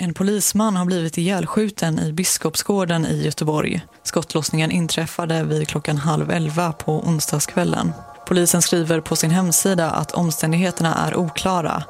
[0.00, 3.80] En polisman har blivit ihjälskjuten i Biskopsgården i Göteborg.
[4.02, 7.92] Skottlossningen inträffade vid klockan halv elva på onsdagskvällen.
[8.26, 11.82] Polisen skriver på sin hemsida att omständigheterna är oklara.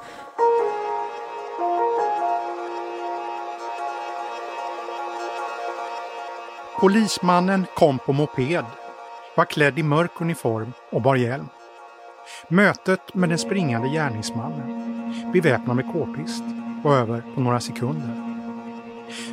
[6.80, 8.64] Polismannen kom på moped,
[9.36, 11.48] var klädd i mörk uniform och bar hjälm.
[12.48, 16.42] Mötet med den springande gärningsmannen, beväpnad med k-pist,
[16.82, 18.28] var över på några sekunder.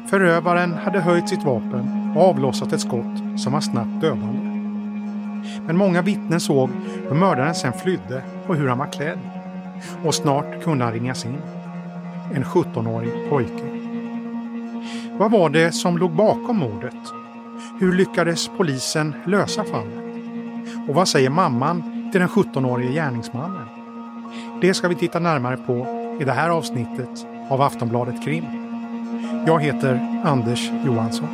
[0.10, 4.56] Förövaren hade höjt sitt vapen och avlossat ett skott som var snabbt dödande.
[5.66, 6.70] Men många vittnen såg
[7.10, 9.20] hur mördaren sen flydde och hur han var klädd.
[10.06, 11.42] Och snart kunde han ringas in.
[12.34, 13.64] En 17-årig pojke.
[15.18, 17.14] Vad var det som låg bakom mordet?
[17.80, 20.06] Hur lyckades polisen lösa fallet?
[20.88, 23.68] Och vad säger mamman till den 17-årige gärningsmannen?
[24.62, 25.88] Det ska vi titta närmare på
[26.22, 28.46] i det här avsnittet av Aftonbladet Krim.
[29.48, 31.28] Jag heter Anders Johansson.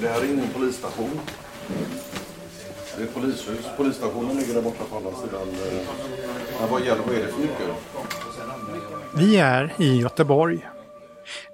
[0.00, 1.20] Det här är ingen polisstation.
[2.96, 3.66] Det är polishus.
[3.76, 5.48] Polisstationen ligger där borta på andra sidan.
[6.60, 7.70] Men vad gäller, vad är det för nyckel?
[9.16, 10.68] Vi är i Göteborg.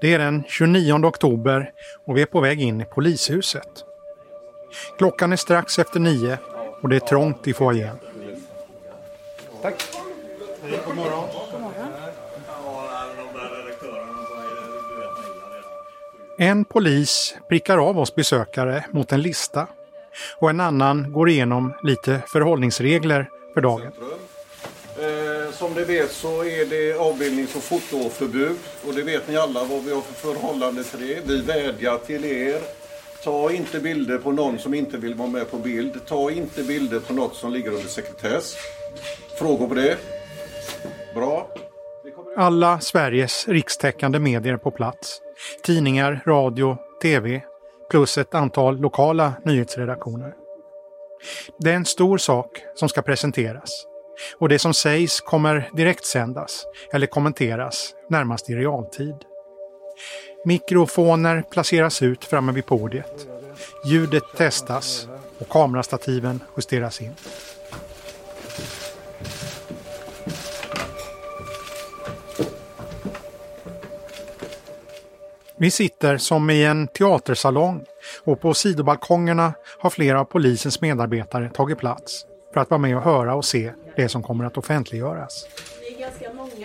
[0.00, 1.70] Det är den 29 oktober
[2.06, 3.84] och vi är på väg in i polishuset.
[4.98, 6.38] Klockan är strax efter nio
[6.82, 7.96] och det är trångt i foajén.
[9.62, 9.82] Tack.
[10.62, 11.28] Hej, god morgon.
[16.38, 19.66] En polis prickar av oss besökare mot en lista
[20.36, 23.92] och en annan går igenom lite förhållningsregler för dagen.
[25.60, 28.56] Som ni vet så är det avbildnings och fotoförbud.
[28.86, 31.20] Och det vet ni alla vad vi har för förhållande till det.
[31.26, 32.60] Vi vädjar till er.
[33.24, 36.06] Ta inte bilder på någon som inte vill vara med på bild.
[36.06, 38.56] Ta inte bilder på något som ligger under sekretess.
[39.38, 39.96] Frågor på det?
[41.14, 41.48] Bra.
[42.36, 45.20] Alla Sveriges rikstäckande medier på plats.
[45.62, 47.42] Tidningar, radio, tv
[47.90, 50.34] plus ett antal lokala nyhetsredaktioner.
[51.58, 53.89] Det är en stor sak som ska presenteras
[54.38, 59.14] och det som sägs kommer direktsändas eller kommenteras närmast i realtid.
[60.44, 63.26] Mikrofoner placeras ut framme vid podiet.
[63.86, 67.14] Ljudet testas och kamerastativen justeras in.
[75.62, 77.84] Vi sitter som i en teatersalong
[78.24, 83.02] och på sidobalkongerna har flera av polisens medarbetare tagit plats för att vara med och
[83.02, 85.46] höra och se det som kommer att offentliggöras.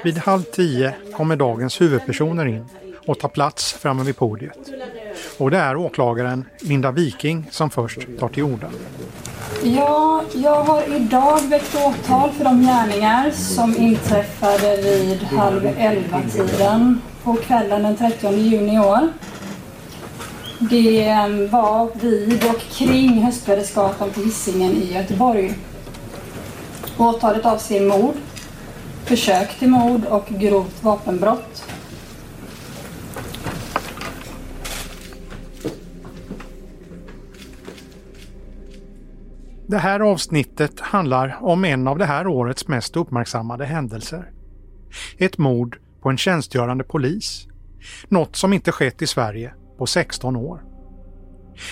[0.03, 2.65] Vid halv tio kommer dagens huvudpersoner in
[3.07, 4.57] och tar plats framme vid podiet.
[5.37, 8.67] Och det är åklagaren Linda Viking som först tar till orda.
[9.63, 17.33] Ja, jag har idag väckt åtal för de gärningar som inträffade vid halv elva-tiden på
[17.33, 19.09] kvällen den 30 juni i år.
[20.59, 21.07] Det
[21.51, 25.53] var vid och kring Höstvädersgatan på Hisingen i Göteborg.
[26.97, 28.15] Åtalet avser mord,
[29.03, 31.65] försök till mord och grovt vapenbrott.
[39.67, 44.31] Det här avsnittet handlar om en av det här årets mest uppmärksammade händelser.
[45.17, 47.47] Ett mord på en tjänstgörande polis.
[48.07, 50.63] Något som inte skett i Sverige på 16 år.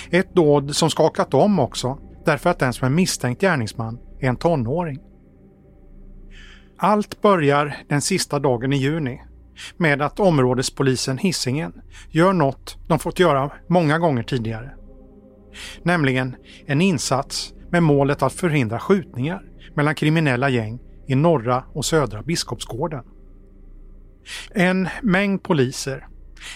[0.10, 4.36] Ett dåd som skakat om också därför att den som är misstänkt gärningsman är en
[4.36, 5.00] tonåring.
[6.84, 9.22] Allt börjar den sista dagen i juni
[9.78, 11.74] med att områdespolisen Hisingen
[12.10, 14.72] gör något de fått göra många gånger tidigare.
[15.84, 16.36] Nämligen
[16.66, 19.42] en insats med målet att förhindra skjutningar
[19.76, 23.04] mellan kriminella gäng i norra och södra Biskopsgården.
[24.52, 26.08] En mängd poliser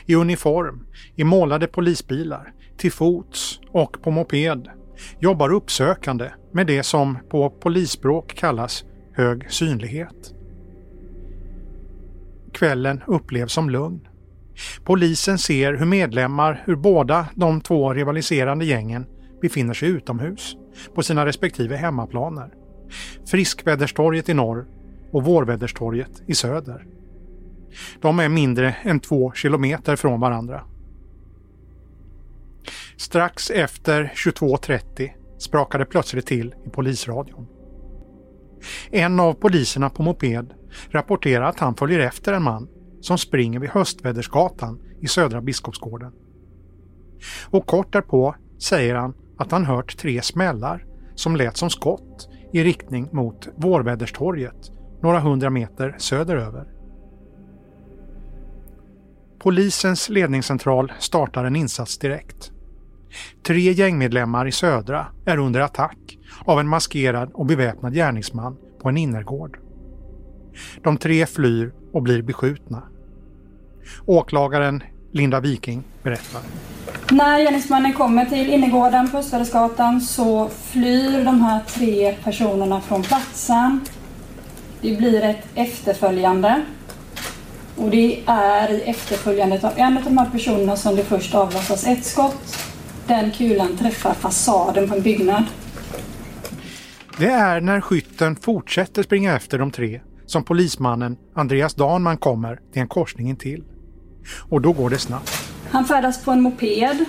[0.06, 4.70] i uniform, i målade polisbilar, till fots och på moped
[5.20, 8.84] jobbar uppsökande med det som på polisspråk kallas
[9.18, 10.34] hög synlighet.
[12.54, 14.08] Kvällen upplevs som lugn.
[14.84, 19.06] Polisen ser hur medlemmar ur båda de två rivaliserande gängen
[19.42, 20.56] befinner sig utomhus
[20.96, 22.54] på sina respektive hemmaplaner.
[23.26, 24.68] Friskväderstorget i norr
[25.12, 26.86] och Vårväderstorget i söder.
[28.02, 30.64] De är mindre än två kilometer från varandra.
[32.98, 37.57] Strax efter 22.30 sprakade plötsligt till i polisradion.
[38.92, 40.54] En av poliserna på moped
[40.90, 42.68] rapporterar att han följer efter en man
[43.02, 46.12] som springer vid Höstvädersgatan i Södra Biskopsgården.
[47.50, 52.64] Och kort därpå säger han att han hört tre smällar som lät som skott i
[52.64, 54.72] riktning mot Vårväderstorget
[55.02, 56.68] några hundra meter söderöver.
[59.40, 62.52] Polisens ledningscentral startar en insats direkt.
[63.44, 66.17] Tre gängmedlemmar i Södra är under attack
[66.48, 69.60] av en maskerad och beväpnad gärningsman på en innergård.
[70.84, 72.84] De tre flyr och blir beskjutna.
[74.06, 76.42] Åklagaren Linda Viking berättar.
[77.12, 83.80] När gärningsmannen kommer till innergården på Östvädersgatan så flyr de här tre personerna från platsen.
[84.82, 86.62] Det blir ett efterföljande.
[87.78, 91.88] Och det är i efterföljandet av en av de här personerna som det först avlossas
[91.88, 92.58] ett skott.
[93.08, 95.44] Den kulan träffar fasaden på en byggnad.
[97.20, 102.82] Det är när skytten fortsätter springa efter de tre som polismannen Andreas Danman kommer till
[102.82, 103.64] en korsning till.
[104.50, 105.52] Och då går det snabbt.
[105.72, 107.06] Han färdas på en moped.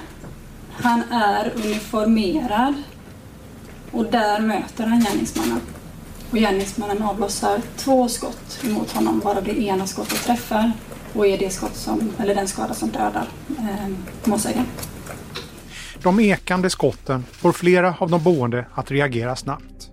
[0.72, 2.75] Han är uniformerad.
[3.90, 5.60] Och där möter han gärningsmannen.
[6.31, 10.72] Och gärningsmannen avlossar två skott emot honom, varav det ena skottet träffar
[11.14, 13.28] och är det skott som, eller den skada som dödar
[13.58, 13.88] eh,
[14.25, 14.66] målsägaren.
[16.02, 19.88] De ekande skotten får flera av de boende att reagera snabbt.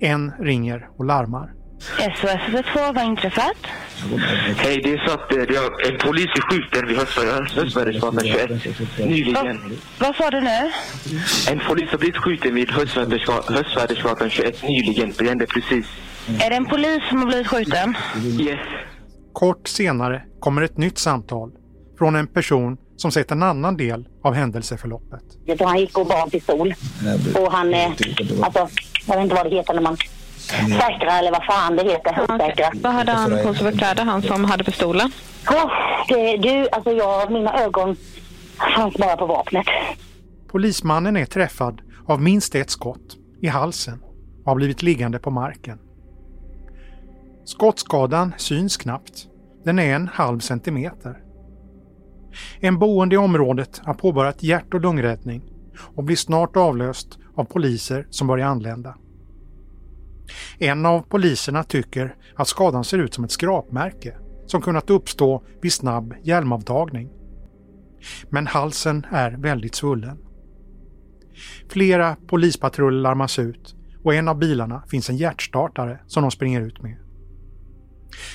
[0.00, 1.52] En ringer och larmar.
[1.98, 3.56] SOS 112, vad inträffat?
[4.56, 8.98] Hej, det är så att eh, det är en polis är skjuten vid Höstvädersgatan 21
[8.98, 9.78] nyligen.
[9.98, 10.72] Vad sa du nu?
[11.50, 15.12] En polis har blivit skjuten vid Höstvädersgatan 21 nyligen.
[15.18, 15.86] Det hände precis.
[16.40, 17.96] Är det en polis som har blivit skjuten?
[18.40, 18.58] Yes.
[19.32, 21.50] Kort senare kommer ett nytt samtal
[21.98, 25.22] från en person som sett en annan del av händelseförloppet.
[25.60, 26.74] Han gick och bar en pistol.
[27.34, 27.90] Och han, eh,
[28.42, 28.68] alltså,
[29.08, 29.96] jag vet inte vad det heter när man
[30.80, 32.22] säkrar eller vad fan det heter.
[32.34, 32.70] Osäkra.
[32.82, 35.12] Vad hade han på sig för kläder, han som hade pistolen?
[35.50, 35.70] Oh,
[36.08, 37.96] det, du, alltså jag, mina ögon
[38.76, 39.66] fanns bara på vapnet.
[40.48, 44.02] Polismannen är träffad av minst ett skott i halsen
[44.44, 45.78] och har blivit liggande på marken.
[47.44, 49.26] Skottskadan syns knappt.
[49.64, 51.18] Den är en halv centimeter.
[52.60, 55.42] En boende i området har påbörjat hjärt- och lungräddning
[55.96, 58.96] och blir snart avlöst av poliser som börjar anlända.
[60.58, 65.72] En av poliserna tycker att skadan ser ut som ett skrapmärke som kunnat uppstå vid
[65.72, 67.10] snabb hjälmavtagning.
[68.28, 70.18] Men halsen är väldigt svullen.
[71.68, 76.82] Flera polispatruller larmas ut och en av bilarna finns en hjärtstartare som de springer ut
[76.82, 76.96] med.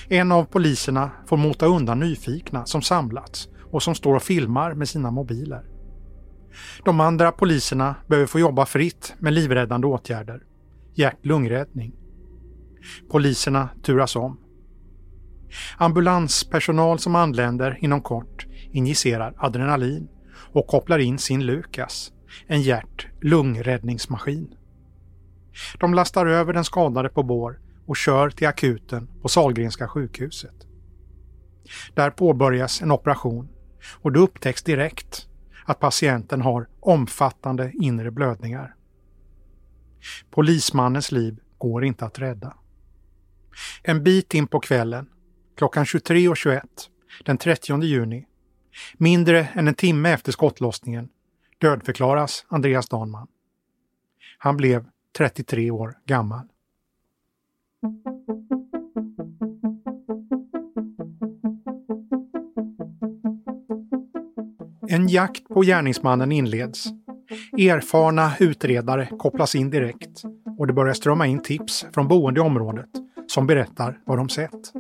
[0.08, 4.90] En av poliserna får mota undan nyfikna som samlats och som står och filmar med
[4.90, 5.73] sina mobiler.
[6.86, 10.44] De andra poliserna behöver få jobba fritt med livräddande åtgärder.
[10.96, 11.92] Hjärt-lungräddning.
[13.10, 14.40] Poliserna turas om.
[15.78, 20.08] Ambulanspersonal som anländer inom kort injicerar adrenalin
[20.54, 22.12] och kopplar in sin Lukas,
[22.48, 24.56] en hjärt-lungräddningsmaskin.
[25.80, 30.68] De lastar över den skadade på bår och kör till akuten på Salgrenska sjukhuset.
[31.94, 33.50] Där påbörjas en operation
[34.02, 35.28] och det upptäcks direkt
[35.66, 38.76] att patienten har omfattande inre blödningar.
[40.30, 42.58] Polismannens liv går inte att rädda.
[43.84, 45.10] En bit in på kvällen,
[45.56, 46.62] klockan 23.21
[47.26, 48.28] den 30 juni,
[48.98, 51.10] mindre än en timme efter skottlossningen,
[51.58, 53.28] dödförklaras Andreas Danman.
[54.38, 54.86] Han blev
[55.18, 56.48] 33 år gammal.
[64.88, 66.88] En jakt på gärningsmannen inleds.
[67.58, 70.24] Erfarna utredare kopplas in direkt
[70.58, 72.90] och det börjar strömma in tips från boende i området
[73.28, 74.74] som berättar vad de sett.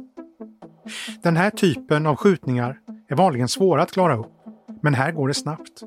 [1.23, 2.79] Den här typen av skjutningar
[3.09, 4.31] är vanligen svåra att klara upp,
[4.81, 5.83] men här går det snabbt.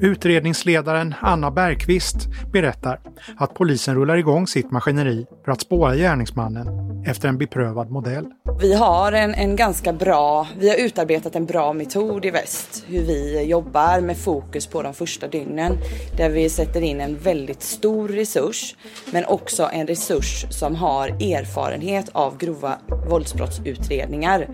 [0.00, 3.00] Utredningsledaren Anna Bergqvist berättar
[3.36, 8.32] att polisen rullar igång sitt maskineri för att spåra gärningsmannen efter en beprövad modell.
[8.60, 13.02] Vi har en, en ganska bra, vi har utarbetat en bra metod i väst hur
[13.02, 15.78] vi jobbar med fokus på de första dygnen
[16.16, 18.76] där vi sätter in en väldigt stor resurs
[19.12, 24.48] men också en resurs som har erfarenhet av grova våldsbrottsutredningar.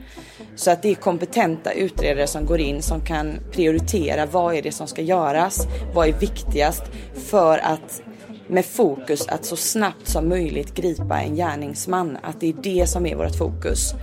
[0.56, 4.73] Så att det är kompetenta utredare som går in som kan prioritera vad är det
[4.73, 6.82] som ska göras, vad är viktigast
[7.30, 8.02] för att
[8.47, 12.19] med fokus att så snabbt som möjligt gripa en gärningsman.
[12.23, 13.95] Att det är det som är vårt fokus.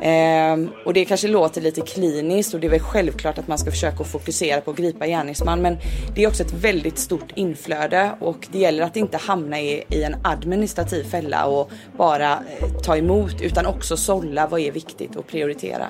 [0.00, 3.70] Ehm, och det kanske låter lite kliniskt och det är väl självklart att man ska
[3.70, 5.62] försöka fokusera på att gripa gärningsman.
[5.62, 5.76] Men
[6.14, 10.02] det är också ett väldigt stort inflöde och det gäller att inte hamna i, i
[10.02, 15.26] en administrativ fälla och bara eh, ta emot utan också sålla vad är viktigt och
[15.26, 15.86] prioritera.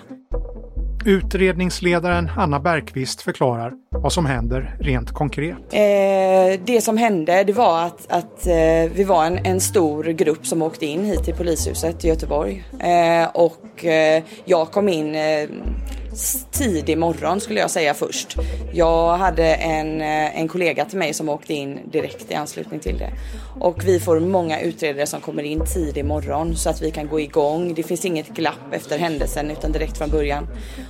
[1.04, 5.56] Utredningsledaren Anna Bergqvist förklarar vad som händer rent konkret.
[5.70, 10.46] Eh, det som hände det var att, att eh, vi var en, en, stor grupp
[10.46, 12.64] som åkte in hit till polishuset i Göteborg.
[12.80, 15.48] Eh, och eh, jag kom in eh,
[16.50, 18.36] tidig morgon skulle jag säga först.
[18.72, 22.98] Jag hade en, eh, en kollega till mig som åkte in direkt i anslutning till
[22.98, 23.10] det.
[23.60, 27.20] Och vi får många utredare som kommer in tidig morgon så att vi kan gå
[27.20, 27.74] igång.
[27.74, 30.48] Det finns inget glapp efter händelsen utan direkt från början.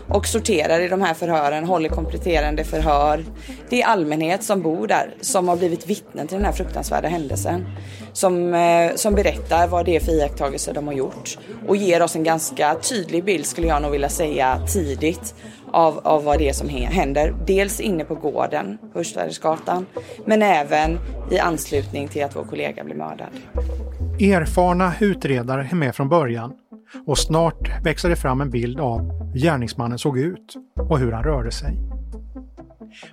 [0.09, 3.25] Och sorterar i de här förhören, håller kompletterande förhör.
[3.71, 7.67] Det är allmänhet som bor där som har blivit vittnen till den här fruktansvärda händelsen.
[8.13, 11.39] Som, eh, som berättar vad det är för iakttagelser de har gjort
[11.69, 15.35] och ger oss en ganska tydlig bild skulle jag nog vilja säga tidigt
[15.73, 17.35] av, av vad det är som händer.
[17.47, 19.87] Dels inne på gården på Östvädersgatan
[20.27, 20.99] men även
[21.31, 23.29] i anslutning till att vår kollega blir mördad.
[24.21, 26.53] Erfarna utredare är med från början
[27.07, 29.01] och snart växer det fram en bild av
[29.33, 30.55] hur gärningsmannen såg ut
[30.91, 31.79] och hur han rörde sig.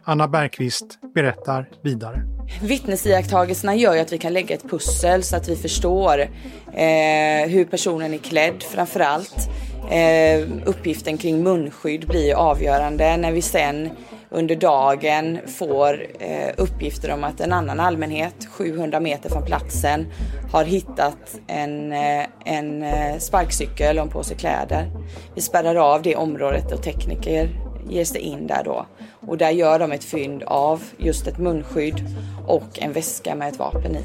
[0.03, 2.21] Anna Bergqvist berättar vidare.
[2.61, 7.65] Vittnesiakttagelserna gör ju att vi kan lägga ett pussel så att vi förstår eh, hur
[7.65, 9.49] personen är klädd framför allt.
[9.89, 13.89] Eh, uppgiften kring munskydd blir avgörande när vi sen
[14.29, 20.05] under dagen får eh, uppgifter om att en annan allmänhet 700 meter från platsen
[20.51, 24.91] har hittat en, eh, en eh, sparkcykel och en påse kläder.
[25.35, 27.49] Vi spärrar av det området och tekniker
[27.89, 28.85] ger sig in där då.
[29.27, 32.05] Och där gör de ett fynd av just ett munskydd
[32.47, 34.03] och en väska med ett vapen i.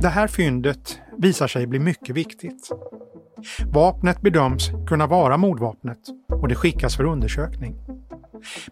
[0.00, 2.70] Det här fyndet visar sig bli mycket viktigt.
[3.72, 5.98] Vapnet bedöms kunna vara mordvapnet
[6.28, 7.76] och det skickas för undersökning.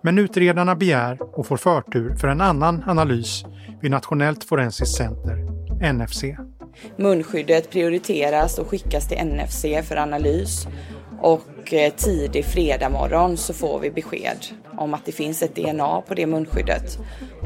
[0.03, 3.45] Men utredarna begär och får förtur för en annan analys
[3.83, 5.37] vid Nationellt forensiskt center,
[5.93, 6.25] NFC.
[6.97, 10.67] Munskyddet prioriteras och skickas till NFC för analys
[11.23, 14.37] och eh, tidig fredag morgon så får vi besked
[14.77, 16.99] om att det finns ett DNA på det munskyddet.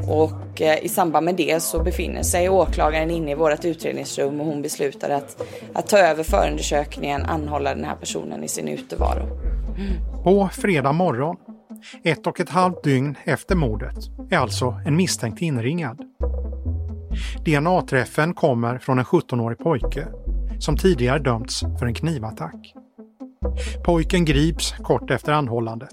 [0.09, 4.47] Och eh, i samband med det så befinner sig åklagaren inne i vårt utredningsrum och
[4.47, 5.42] hon beslutar att,
[5.75, 9.23] att ta över förundersökningen, anhålla den här personen i sin utevaro.
[9.76, 10.23] Mm.
[10.25, 11.37] På fredag morgon,
[12.04, 13.97] ett och ett halvt dygn efter mordet,
[14.30, 16.00] är alltså en misstänkt inringad.
[17.45, 20.06] DNA-träffen kommer från en 17-årig pojke
[20.59, 22.86] som tidigare dömts för en knivattack.
[23.85, 25.91] Pojken grips kort efter anhållandet.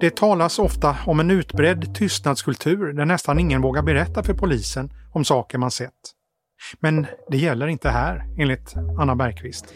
[0.00, 5.24] Det talas ofta om en utbredd tystnadskultur där nästan ingen vågar berätta för polisen om
[5.24, 5.92] saker man sett.
[6.80, 9.74] Men det gäller inte här, enligt Anna Bergqvist.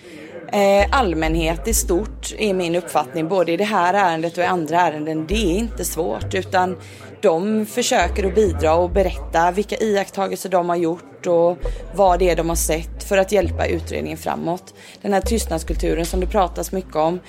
[0.53, 4.81] Eh, allmänhet i stort är min uppfattning, både i det här ärendet och i andra
[4.81, 5.27] ärenden.
[5.27, 6.77] Det är inte svårt, utan
[7.23, 11.59] de försöker att bidra och berätta vilka iakttagelser de har gjort och
[11.95, 14.75] vad det är de har sett för att hjälpa utredningen framåt.
[15.03, 17.21] Den här tystnadskulturen som det pratas mycket om.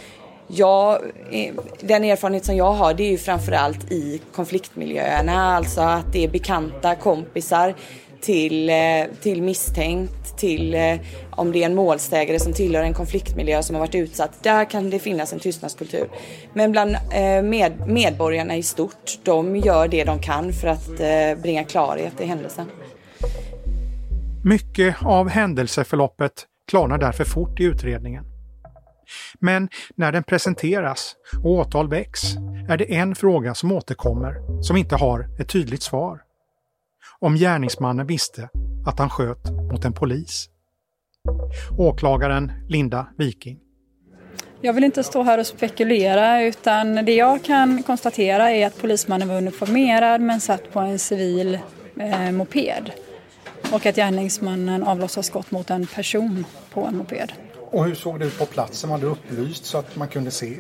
[0.48, 6.14] Jag, eh, den erfarenhet som jag har det är ju framförallt i konfliktmiljöerna, alltså att
[6.14, 7.76] det är bekanta kompisar
[8.22, 8.76] till, eh,
[9.22, 11.00] till misstänkt, till eh,
[11.32, 14.44] om det är en målsägare som tillhör en konfliktmiljö som har varit utsatt.
[14.44, 16.10] Där kan det finnas en tystnadskultur.
[16.54, 20.98] Men bland eh, med, medborgarna i stort, de gör det de kan för att
[21.42, 22.66] bringa klarhet i händelsen.
[24.44, 26.32] Mycket av händelseförloppet
[26.70, 28.24] klarnar därför fort i utredningen.
[29.40, 32.22] Men när den presenteras och åtal väcks
[32.70, 36.22] är det en fråga som återkommer som inte har ett tydligt svar
[37.22, 38.50] om gärningsmannen visste
[38.86, 40.50] att han sköt mot en polis.
[41.78, 43.60] Åklagaren Linda Viking.
[44.62, 49.28] Jag vill inte stå här och spekulera utan det jag kan konstatera är att polismannen
[49.28, 51.60] var uniformerad men satt på en civil
[52.00, 52.92] eh, moped.
[53.72, 57.32] Och att gärningsmannen avlossade skott mot en person på en moped.
[57.72, 58.90] Och hur såg det ut på platsen?
[58.90, 60.56] Var det upplyst så att man kunde se?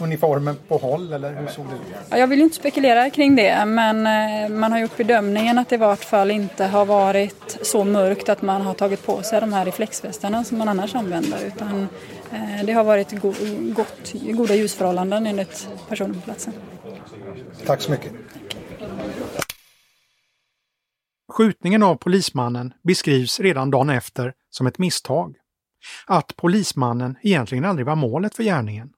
[0.00, 2.20] Uniformen på håll eller hur såg det ut?
[2.20, 5.78] Jag vill inte spekulera kring det men eh, man har gjort bedömningen att det i
[5.78, 9.64] vart fall inte har varit så mörkt att man har tagit på sig de här
[9.64, 11.88] reflexvästarna som man annars använder utan
[12.32, 16.52] eh, det har varit go gott, goda ljusförhållanden enligt personen på platsen.
[17.66, 18.12] Tack så mycket.
[21.32, 25.36] Skjutningen av polismannen beskrivs redan dagen efter som ett misstag.
[26.06, 28.90] Att polismannen egentligen aldrig var målet för gärningen.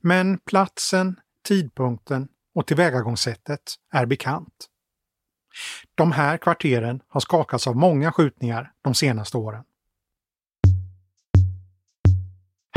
[0.00, 4.66] Men platsen, tidpunkten och tillvägagångssättet är bekant.
[5.94, 9.64] De här kvarteren har skakats av många skjutningar de senaste åren.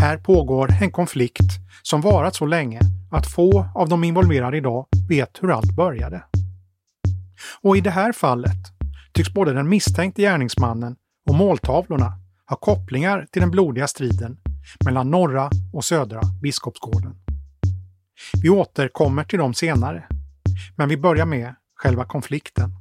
[0.02, 2.80] Här pågår en konflikt som varat så länge
[3.12, 6.24] att få av de involverade idag vet hur allt började.
[7.62, 8.58] Och i det här fallet
[9.14, 10.96] tycks både den misstänkte gärningsmannen
[11.30, 12.14] och måltavlorna
[12.46, 14.38] ha kopplingar till den blodiga striden
[14.86, 17.16] mellan norra och södra Biskopsgården.
[18.42, 20.08] Vi återkommer till dem senare.
[20.76, 22.76] Men vi börjar med själva konflikten.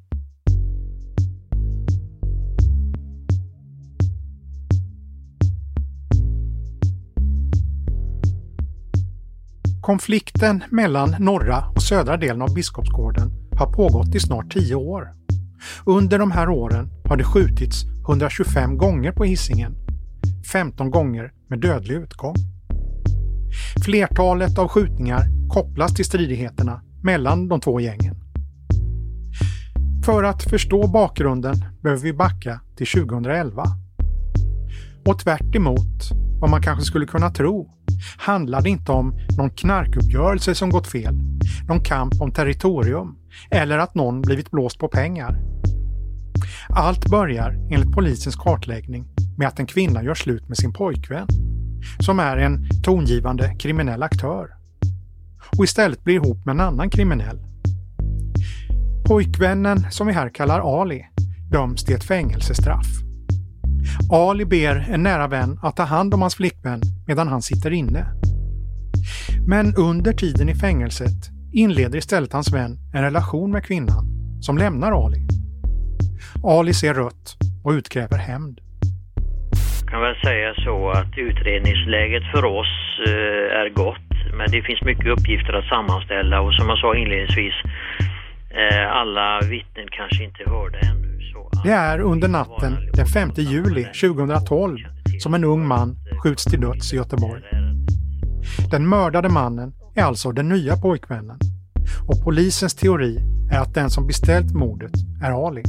[9.83, 15.09] Konflikten mellan norra och södra delen av Biskopsgården har pågått i snart tio år.
[15.87, 19.77] Under de här åren har det skjutits 125 gånger på hissingen
[20.53, 22.35] 15 gånger med dödlig utgång.
[23.85, 28.17] Flertalet av skjutningar kopplas till stridigheterna mellan de två gängen.
[30.05, 33.65] För att förstå bakgrunden behöver vi backa till 2011.
[35.07, 37.71] Och tvärt emot vad man kanske skulle kunna tro
[38.19, 41.15] handlar det inte om någon knarkuppgörelse som gått fel,
[41.69, 43.17] någon kamp om territorium
[43.51, 45.41] eller att någon blivit blåst på pengar.
[46.69, 51.27] Allt börjar enligt polisens kartläggning med att en kvinna gör slut med sin pojkvän,
[51.99, 54.49] som är en tongivande kriminell aktör,
[55.59, 57.39] och istället blir ihop med en annan kriminell.
[59.07, 61.07] Pojkvännen, som vi här kallar Ali,
[61.51, 62.87] döms till ett fängelsestraff.
[64.11, 68.07] Ali ber en nära vän att ta hand om hans flickvän medan han sitter inne.
[69.47, 74.07] Men under tiden i fängelset inleder istället hans vän en relation med kvinnan,
[74.41, 75.27] som lämnar Ali.
[76.43, 78.61] Ali ser rött och utkräver hämnd.
[79.91, 82.75] Kan väl säga så att utredningsläget för oss
[83.07, 87.55] eh, är gott, men det finns mycket uppgifter att sammanställa och som jag sa inledningsvis,
[88.51, 91.09] eh, alla vittnen kanske inte hörde ännu.
[91.65, 94.79] Det är under natten den 5 juli 2012
[95.21, 97.43] som en ung man skjuts till döds i Göteborg.
[98.71, 101.39] Den mördade mannen är alltså den nya pojkvännen
[102.09, 103.19] och polisens teori
[103.53, 104.93] är att den som beställt mordet
[105.23, 105.63] är Ali.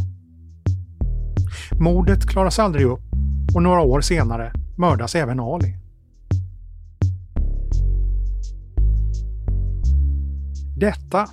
[1.80, 3.09] Mordet klaras aldrig upp
[3.56, 5.76] och några år senare mördas även Ali.
[10.78, 11.28] Detta,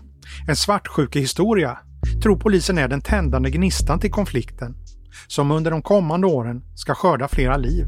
[0.49, 1.79] en svartsjukehistoria,
[2.23, 4.77] tror polisen är den tändande gnistan till konflikten
[5.27, 7.87] som under de kommande åren ska skörda flera liv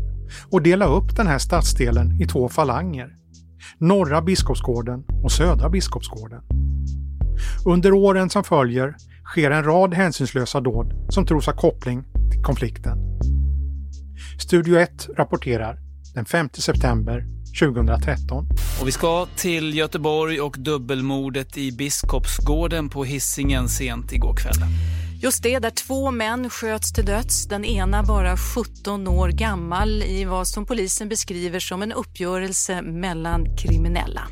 [0.50, 3.14] och dela upp den här stadsdelen i två falanger.
[3.79, 6.42] Norra Biskopsgården och Södra Biskopsgården.
[7.66, 12.98] Under åren som följer sker en rad hänsynslösa dåd som tros ha koppling till konflikten.
[14.38, 15.79] Studio 1 rapporterar
[16.14, 17.24] den 5 september
[17.61, 18.46] 2013.
[18.81, 24.55] Och vi ska till Göteborg och dubbelmordet i Biskopsgården på hissingen sent igår kväll.
[25.22, 27.46] Just det, där två män sköts till döds.
[27.48, 33.57] Den ena bara 17 år gammal i vad som polisen beskriver som en uppgörelse mellan
[33.57, 34.22] kriminella.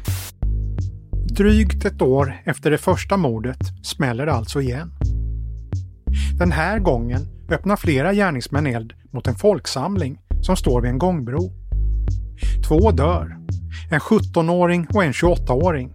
[1.37, 4.93] Drygt ett år efter det första mordet smäller det alltså igen.
[6.39, 11.53] Den här gången öppnar flera gärningsmän eld mot en folksamling som står vid en gångbro.
[12.69, 13.37] Två dör,
[13.91, 15.93] en 17-åring och en 28-åring.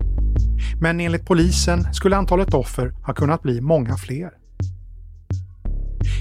[0.82, 4.32] Men enligt polisen skulle antalet offer ha kunnat bli många fler.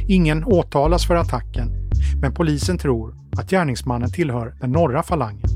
[0.09, 5.49] Ingen åtalas för attacken, men polisen tror att gärningsmannen tillhör den norra falangen.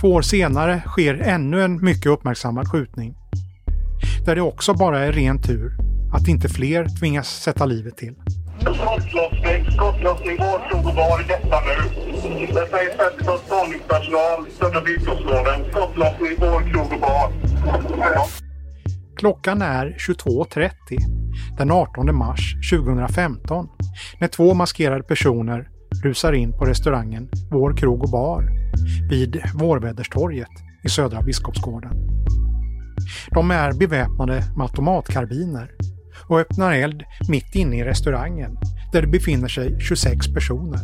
[0.00, 3.14] Två år senare sker ännu en mycket uppmärksammad skjutning.
[4.24, 5.76] Där det också bara är ren tur
[6.12, 8.14] att inte fler tvingas sätta livet till.
[8.60, 11.76] Skottlossning, skottlossning, vårdkrog och bar i detta nu.
[12.46, 15.64] Detta är Centerns spaningspersonal, Södra Biskopsgården.
[15.70, 17.32] Skottlossning, vårdkrog och bar.
[17.98, 18.26] Ja.
[19.16, 20.70] Klockan är 22.30
[21.58, 23.68] den 18 mars 2015
[24.20, 25.68] när två maskerade personer
[26.04, 28.48] rusar in på restaurangen Vår krog och bar
[29.10, 30.48] vid Vårväderstorget
[30.84, 31.92] i Södra Biskopsgården.
[33.30, 35.70] De är beväpnade med automatkarbiner
[36.28, 38.56] och öppnar eld mitt inne i restaurangen
[38.92, 40.80] där det befinner sig 26 personer.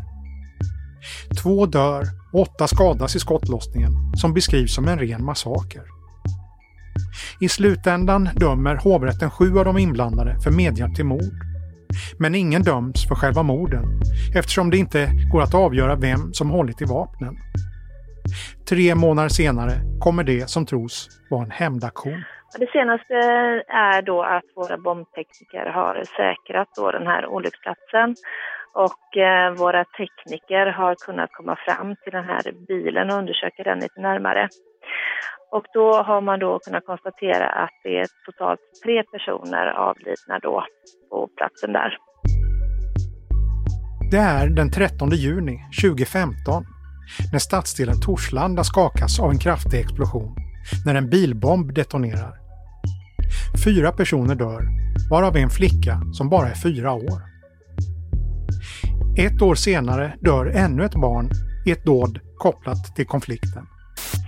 [1.42, 5.82] Två dör och åtta skadas i skottlossningen som beskrivs som en ren massaker.
[7.40, 11.46] I slutändan dömer hovrätten sju av de inblandade för medhjälp till mord.
[12.18, 14.00] Men ingen döms för själva morden
[14.34, 17.36] eftersom det inte går att avgöra vem som hållit i vapnen.
[18.68, 22.24] Tre månader senare kommer det som tros vara en hämndaktion.
[22.58, 23.14] Det senaste
[23.68, 28.16] är då att våra bombtekniker har säkrat då den här olycksplatsen
[28.74, 33.78] och eh, våra tekniker har kunnat komma fram till den här bilen och undersöka den
[33.78, 34.48] lite närmare.
[35.50, 40.64] Och då har man då kunnat konstatera att det är totalt tre personer avlidna då
[41.10, 41.96] på platsen där.
[44.10, 46.64] Det är den 13 juni 2015
[47.32, 50.36] när stadsdelen Torslanda skakas av en kraftig explosion
[50.86, 52.39] när en bilbomb detonerar.
[53.64, 54.62] Fyra personer dör,
[55.10, 57.30] varav en flicka som bara är fyra år.
[59.18, 61.30] Ett år senare dör ännu ett barn
[61.66, 63.66] i ett dåd kopplat till konflikten.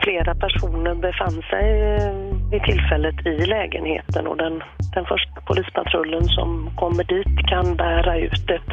[0.04, 2.14] flera personer befann sig eh,
[2.50, 4.62] vid tillfället i lägenheten och den,
[4.94, 8.70] den första polispatrullen som kommer dit kan bära ut ett,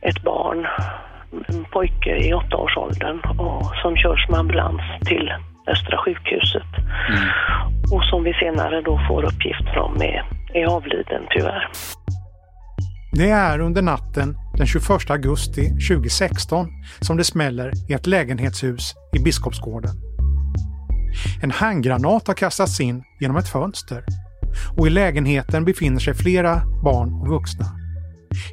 [0.00, 0.66] ett barn,
[1.48, 5.32] en pojke i åttaårsåldern och som körs med ambulans till
[5.66, 6.70] Östra sjukhuset.
[7.08, 7.28] Mm.
[7.92, 10.22] Och som vi senare då får uppgifter om är,
[10.54, 11.68] är avliden tyvärr.
[13.12, 16.68] Det är under natten den 21 augusti 2016
[17.00, 19.90] som det smäller i ett lägenhetshus i Biskopsgården.
[21.42, 24.04] En handgranat har kastats in genom ett fönster
[24.76, 27.66] och i lägenheten befinner sig flera barn och vuxna.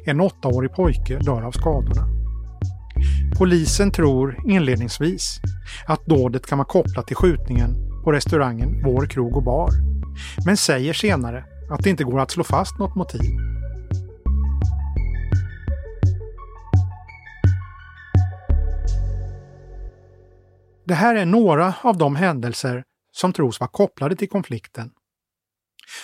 [0.06, 2.23] En åttaårig pojke dör av skadorna.
[3.38, 5.40] Polisen tror inledningsvis
[5.86, 7.70] att dådet kan vara kopplat till skjutningen
[8.04, 9.70] på restaurangen Vår krog och bar,
[10.46, 13.30] men säger senare att det inte går att slå fast något motiv.
[20.86, 24.90] Det här är några av de händelser som tros vara kopplade till konflikten.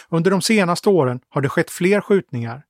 [0.09, 2.63] Under de senaste åren har det skett fler skjutningar.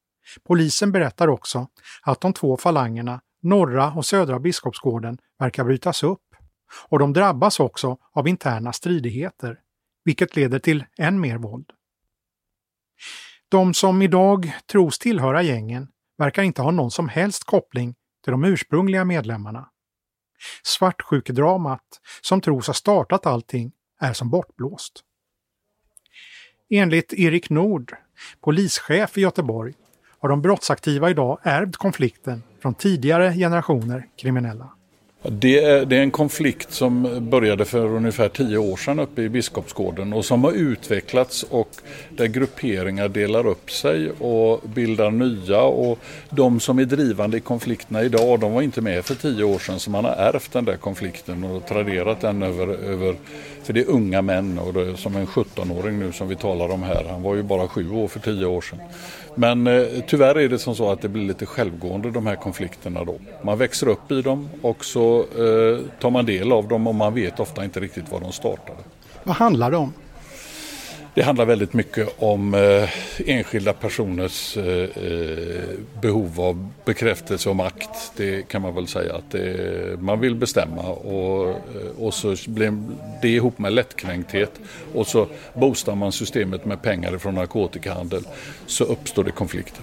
[0.46, 1.66] Polisen berättar också
[2.02, 6.22] att de två falangerna, norra och södra Biskopsgården, verkar brytas upp.
[6.88, 9.58] Och de drabbas också av interna stridigheter,
[10.04, 11.70] vilket leder till än mer våld.
[13.48, 18.44] De som idag tros tillhöra gängen verkar inte ha någon som helst koppling till de
[18.44, 19.70] ursprungliga medlemmarna.
[20.62, 25.04] Svartsjukedramat, som tros ha startat allting, är som bortblåst.
[26.70, 27.96] Enligt Erik Nord,
[28.40, 29.74] polischef i Göteborg,
[30.20, 34.68] har de brottsaktiva idag ärvt konflikten från tidigare generationer kriminella.
[35.22, 39.28] Det är, det är, en konflikt som började för ungefär tio år sedan uppe i
[39.28, 41.70] Biskopsgården och som har utvecklats och
[42.10, 45.98] där grupperingar delar upp sig och bildar nya och
[46.30, 49.80] de som är drivande i konflikterna idag de var inte med för tio år sedan
[49.80, 53.16] så man har ärvt den där konflikten och traderat den över, över
[53.62, 56.70] för det är unga män och det är som en 17-åring nu som vi talar
[56.70, 57.04] om här.
[57.10, 58.78] Han var ju bara sju år för tio år sedan.
[59.34, 63.04] Men eh, tyvärr är det som så att det blir lite självgående de här konflikterna
[63.04, 63.14] då.
[63.42, 67.14] Man växer upp i dem och så eh, tar man del av dem och man
[67.14, 68.78] vet ofta inte riktigt var de startade.
[69.24, 69.92] Vad handlar det om?
[71.20, 72.90] Det handlar väldigt mycket om eh,
[73.26, 75.62] enskilda personers eh, eh,
[76.00, 78.12] behov av bekräftelse och makt.
[78.16, 81.56] Det kan man väl säga att det, man vill bestämma och, eh,
[81.98, 82.82] och så blir
[83.22, 84.60] det ihop med lättkränkthet
[84.94, 88.22] och så boostar man systemet med pengar från narkotikahandel
[88.66, 89.82] så uppstår det konflikter.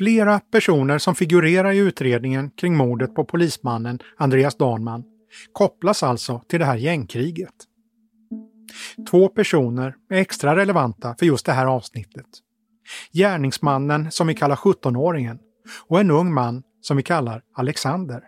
[0.00, 5.04] Flera personer som figurerar i utredningen kring mordet på polismannen Andreas Danman
[5.52, 7.54] kopplas alltså till det här gängkriget.
[9.10, 12.26] Två personer är extra relevanta för just det här avsnittet.
[13.12, 15.38] Gärningsmannen som vi kallar 17-åringen
[15.88, 18.22] och en ung man som vi kallar Alexander.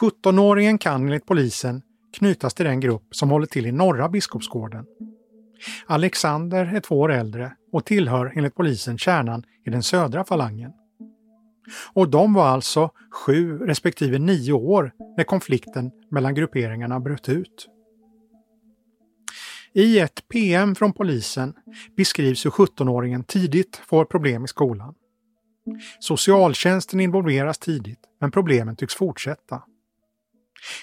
[0.00, 1.82] 17-åringen kan enligt polisen
[2.18, 4.84] knytas till den grupp som håller till i norra Biskopsgården
[5.86, 10.72] Alexander är två år äldre och tillhör enligt polisen kärnan i den södra falangen.
[11.92, 17.68] Och de var alltså sju respektive nio år när konflikten mellan grupperingarna bröt ut.
[19.74, 21.54] I ett PM från polisen
[21.96, 24.94] beskrivs hur 17-åringen tidigt får problem i skolan.
[25.98, 29.62] Socialtjänsten involveras tidigt, men problemen tycks fortsätta.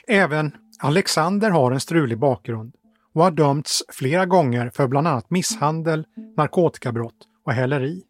[0.08, 2.76] Även Alexander har en strulig bakgrund
[3.13, 6.06] och har dömts flera gånger för bland annat misshandel,
[6.38, 8.04] narkotikabrott och häleri.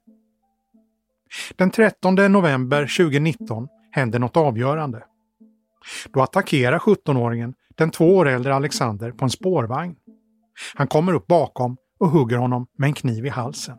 [1.55, 5.03] Den 13 november 2019 händer något avgörande.
[6.13, 9.95] Då attackerar 17-åringen den två år äldre Alexander på en spårvagn.
[10.75, 13.77] Han kommer upp bakom och hugger honom med en kniv i halsen.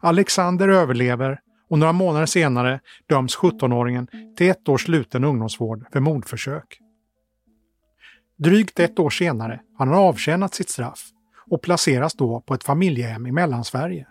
[0.00, 4.06] Alexander överlever och några månader senare döms 17-åringen
[4.36, 6.78] till ett års sluten ungdomsvård för mordförsök.
[8.42, 11.10] Drygt ett år senare har han avtjänat sitt straff
[11.50, 14.06] och placeras då på ett familjehem i Mellansverige.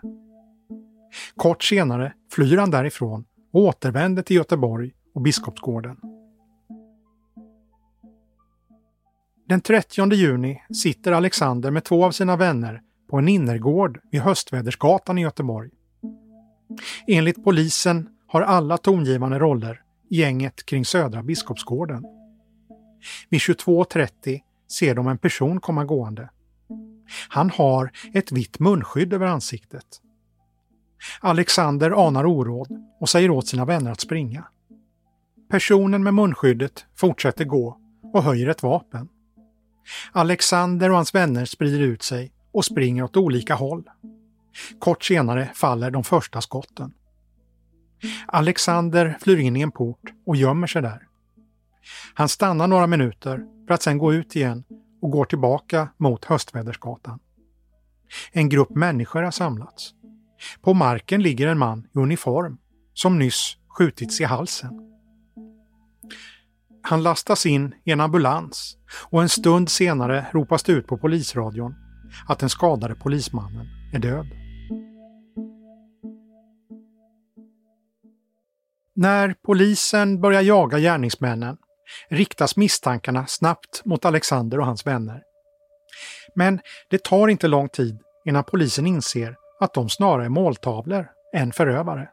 [1.36, 5.96] Kort senare flyr han därifrån och återvänder till Göteborg och Biskopsgården.
[9.48, 15.18] Den 30 juni sitter Alexander med två av sina vänner på en innergård vid Höstvädersgatan
[15.18, 15.70] i Göteborg.
[17.06, 22.21] Enligt polisen har alla tongivande roller i gänget kring Södra Biskopsgården.
[23.28, 24.40] Vid 22.30
[24.78, 26.30] ser de en person komma gående.
[27.28, 29.86] Han har ett vitt munskydd över ansiktet.
[31.20, 32.68] Alexander anar oråd
[33.00, 34.44] och säger åt sina vänner att springa.
[35.50, 37.78] Personen med munskyddet fortsätter gå
[38.12, 39.08] och höjer ett vapen.
[40.12, 43.84] Alexander och hans vänner sprider ut sig och springer åt olika håll.
[44.78, 46.92] Kort senare faller de första skotten.
[48.26, 51.06] Alexander flyr in i en port och gömmer sig där.
[52.14, 54.64] Han stannar några minuter för att sedan gå ut igen
[55.02, 57.18] och går tillbaka mot Höstvädersgatan.
[58.32, 59.90] En grupp människor har samlats.
[60.60, 62.58] På marken ligger en man i uniform
[62.94, 64.70] som nyss skjutits i halsen.
[66.82, 68.76] Han lastas in i en ambulans
[69.10, 71.74] och en stund senare ropas det ut på polisradion
[72.28, 74.26] att den skadade polismannen är död.
[78.94, 81.56] När polisen börjar jaga gärningsmännen
[82.08, 85.22] riktas misstankarna snabbt mot Alexander och hans vänner.
[86.34, 91.52] Men det tar inte lång tid innan polisen inser att de snarare är måltavlor än
[91.52, 92.08] förövare.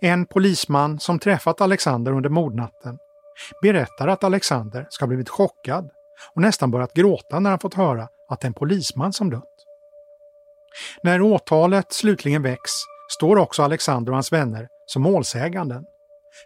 [0.00, 2.98] En polisman som träffat Alexander under mordnatten
[3.62, 5.90] berättar att Alexander ska ha blivit chockad
[6.34, 9.54] och nästan börjat gråta när han fått höra att det är en polisman som dött.
[11.02, 12.70] När åtalet slutligen väcks
[13.08, 15.84] står också Alexander och hans vänner som målsäganden,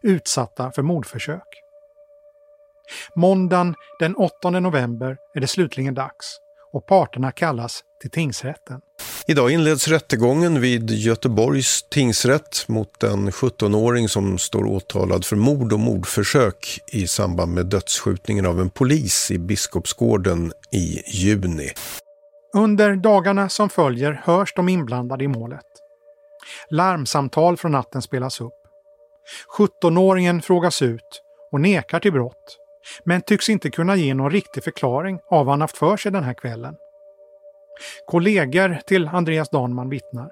[0.03, 1.68] utsatta för mordförsök.
[3.15, 6.39] Måndagen den 8 november är det slutligen dags
[6.73, 8.81] och parterna kallas till tingsrätten.
[9.27, 15.81] Idag inleds rättegången vid Göteborgs tingsrätt mot en 17-åring som står åtalad för mord och
[15.81, 21.71] mordförsök i samband med dödsskjutningen av en polis i Biskopsgården i juni.
[22.57, 25.67] Under dagarna som följer hörs de inblandade i målet.
[26.71, 28.53] Larmsamtal från natten spelas upp.
[29.59, 31.23] 17-åringen frågas ut
[31.53, 32.59] och nekar till brott,
[33.05, 36.25] men tycks inte kunna ge någon riktig förklaring av vad han haft för sig den
[36.25, 36.77] här kvällen.
[38.07, 40.31] Kollegor till Andreas Danman vittnar.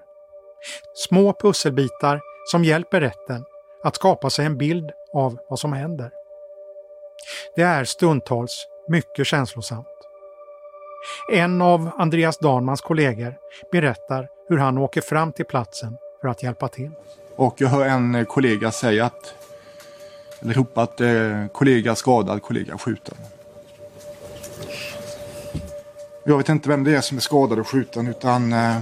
[0.94, 3.44] Små pusselbitar som hjälper rätten
[3.82, 6.10] att skapa sig en bild av vad som händer.
[7.56, 9.86] Det är stundtals mycket känslosamt.
[11.32, 13.36] En av Andreas Danmans kollegor
[13.72, 16.90] berättar hur han åker fram till platsen för att hjälpa till.
[17.36, 19.34] Och jag hör en kollega säga att,
[20.40, 23.14] eller ropat eh, kollega skadad, kollega skjuten.
[26.24, 28.78] Jag vet inte vem det är som är skadad och skjuten utan eh,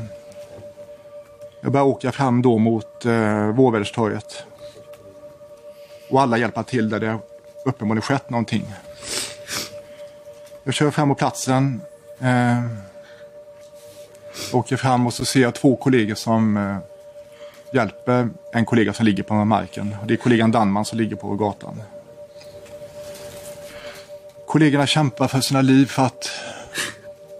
[1.61, 4.45] jag börjar åka fram då mot eh, Vårväderstorget.
[6.11, 7.19] Och alla hjälpa till där det
[7.64, 8.75] uppenbarligen skett någonting.
[10.64, 11.81] Jag kör fram på platsen.
[12.19, 12.64] Eh,
[14.53, 16.77] åker fram och så ser jag två kollegor som eh,
[17.74, 19.96] hjälper en kollega som ligger på marken.
[20.06, 21.82] Det är kollegan Danman som ligger på gatan.
[24.46, 26.30] Kollegorna kämpar för sina liv för att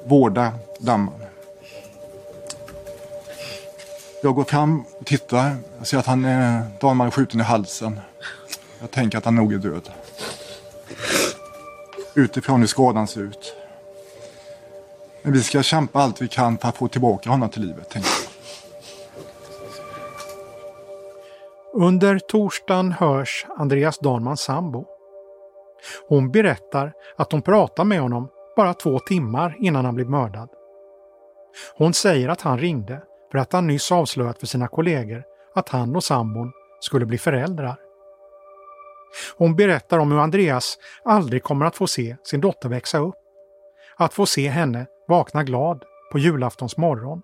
[0.05, 1.21] vårda Danman.
[4.23, 5.57] Jag går fram och tittar.
[5.79, 8.01] Jag ser att han är, Danman är skjuten i halsen.
[8.81, 9.91] Jag tänker att han nog är död.
[12.15, 13.57] Utifrån hur skadan ser ut.
[15.23, 18.11] Men vi ska kämpa allt vi kan för att få tillbaka honom till livet, tänker
[18.11, 18.24] jag.
[21.77, 24.87] Under torsdagen hörs Andreas Danmans sambo.
[26.09, 30.49] Hon berättar att hon pratar med honom bara två timmar innan han blev mördad.
[31.77, 35.23] Hon säger att han ringde för att han nyss avslöjat för sina kollegor
[35.55, 37.77] att han och sambon skulle bli föräldrar.
[39.37, 43.15] Hon berättar om hur Andreas aldrig kommer att få se sin dotter växa upp.
[43.97, 47.23] Att få se henne vakna glad på julaftons morgon.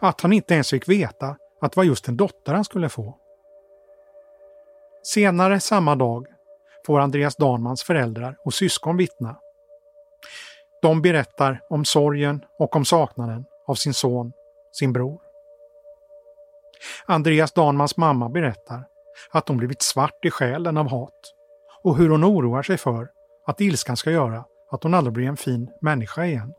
[0.00, 3.18] Att han inte ens fick veta att det var just en dotter han skulle få.
[5.02, 6.26] Senare samma dag
[6.86, 9.36] får Andreas Danmans föräldrar och syskon vittna.
[10.82, 14.32] De berättar om sorgen och om saknaden av sin son,
[14.72, 15.20] sin bror.
[17.06, 18.84] Andreas Danmans mamma berättar
[19.30, 21.34] att hon blivit svart i själen av hat
[21.82, 23.10] och hur hon oroar sig för
[23.46, 26.54] att ilskan ska göra att hon aldrig blir en fin människa igen.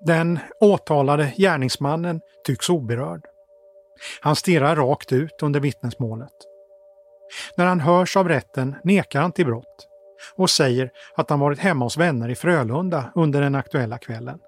[0.00, 3.35] Den åtalade gärningsmannen tycks oberörd.
[4.20, 6.32] Han stirrar rakt ut under vittnesmålet.
[7.56, 9.88] När han hörs av rätten nekar han till brott
[10.36, 14.38] och säger att han varit hemma hos vänner i Frölunda under den aktuella kvällen.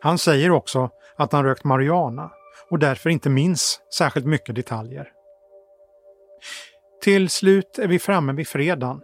[0.00, 2.30] Han säger också att han rökt marijuana
[2.70, 5.08] och därför inte minns särskilt mycket detaljer.
[7.02, 9.00] Till slut är vi framme vid fredagen.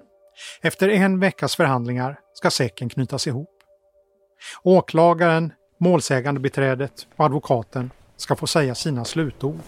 [0.63, 3.51] Efter en veckas förhandlingar ska säcken knytas ihop.
[4.63, 9.61] Åklagaren, målsägandebiträdet och advokaten ska få säga sina slutord.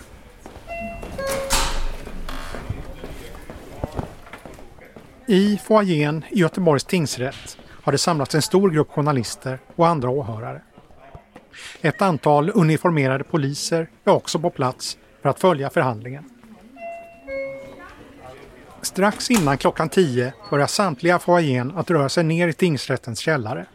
[5.26, 10.62] I foajén i Göteborgs tingsrätt har det samlats en stor grupp journalister och andra åhörare.
[11.80, 16.24] Ett antal uniformerade poliser är också på plats för att följa förhandlingen.
[18.82, 23.66] Strax innan klockan 10 börjar samtliga foajén att röra sig ner i tingsrättens källare.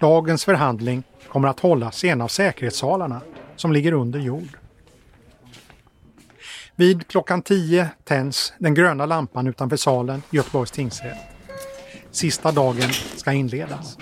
[0.00, 3.20] Dagens förhandling kommer att hållas i en av säkerhetssalarna
[3.56, 4.58] som ligger under jord.
[6.76, 11.18] Vid klockan 10 tänds den gröna lampan utanför salen i Göteborgs tingsrätt.
[12.10, 13.98] Sista dagen ska inledas.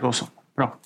[0.00, 0.26] Då så,
[0.56, 0.78] bra.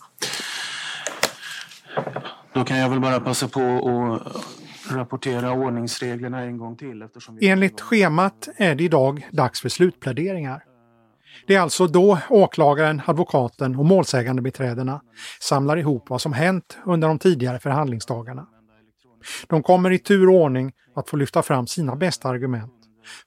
[2.52, 7.02] Då kan jag väl bara passa på att rapportera ordningsreglerna en gång till.
[7.02, 7.48] Eftersom vi...
[7.48, 10.64] Enligt schemat är det idag dags för slutpläderingar.
[11.46, 15.00] Det är alltså då åklagaren, advokaten och målsägandebiträdena
[15.40, 18.46] samlar ihop vad som hänt under de tidigare förhandlingsdagarna.
[19.48, 22.72] De kommer i tur och ordning att få lyfta fram sina bästa argument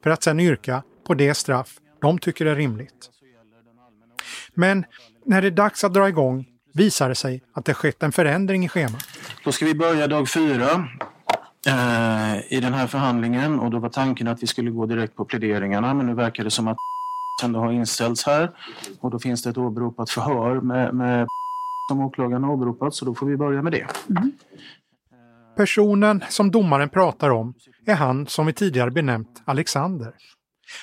[0.04, 3.10] för att sedan yrka på det straff de tycker är rimligt.
[4.54, 4.86] Men
[5.26, 8.66] när det är dags att dra igång visar det sig att det skett en förändring
[8.66, 9.04] i schemat.
[9.44, 10.88] Då ska vi börja dag fyra
[11.68, 15.26] eh, i den här förhandlingen och då var tanken att vi skulle gå direkt på
[15.26, 16.78] pläderingarna men nu verkar det som att
[17.44, 18.52] ändå har inställts här
[19.00, 21.28] och då finns det ett åberopat förhör med, med
[21.90, 23.88] som åklagaren har åberopat så då får vi börja med det.
[24.10, 24.32] Mm.
[25.56, 27.54] Personen som domaren pratar om
[27.86, 30.14] är han som vi tidigare benämnt Alexander.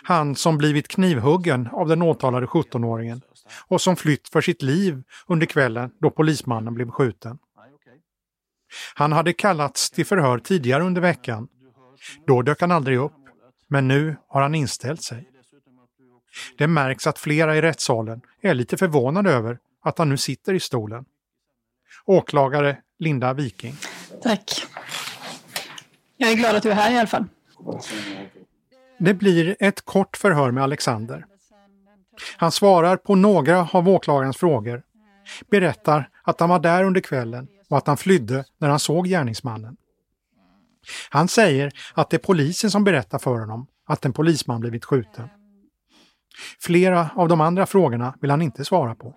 [0.02, 3.20] Han som blivit knivhuggen av den åtalade 17-åringen
[3.68, 7.38] och som flytt för sitt liv under kvällen då polismannen blev skjuten.
[8.94, 11.48] Han hade kallats till förhör tidigare under veckan.
[12.26, 13.12] Då dök han aldrig upp,
[13.68, 15.33] men nu har han inställt sig.
[16.58, 20.60] Det märks att flera i rättssalen är lite förvånade över att han nu sitter i
[20.60, 21.04] stolen.
[22.04, 23.76] Åklagare Linda Viking.
[24.22, 24.66] Tack.
[26.16, 27.24] Jag är glad att du är här i alla fall.
[28.98, 31.26] Det blir ett kort förhör med Alexander.
[32.36, 34.82] Han svarar på några av åklagarens frågor,
[35.50, 39.76] berättar att han var där under kvällen och att han flydde när han såg gärningsmannen.
[41.10, 45.28] Han säger att det är polisen som berättar för honom att en polisman blivit skjuten.
[46.60, 49.14] Flera av de andra frågorna vill han inte svara på.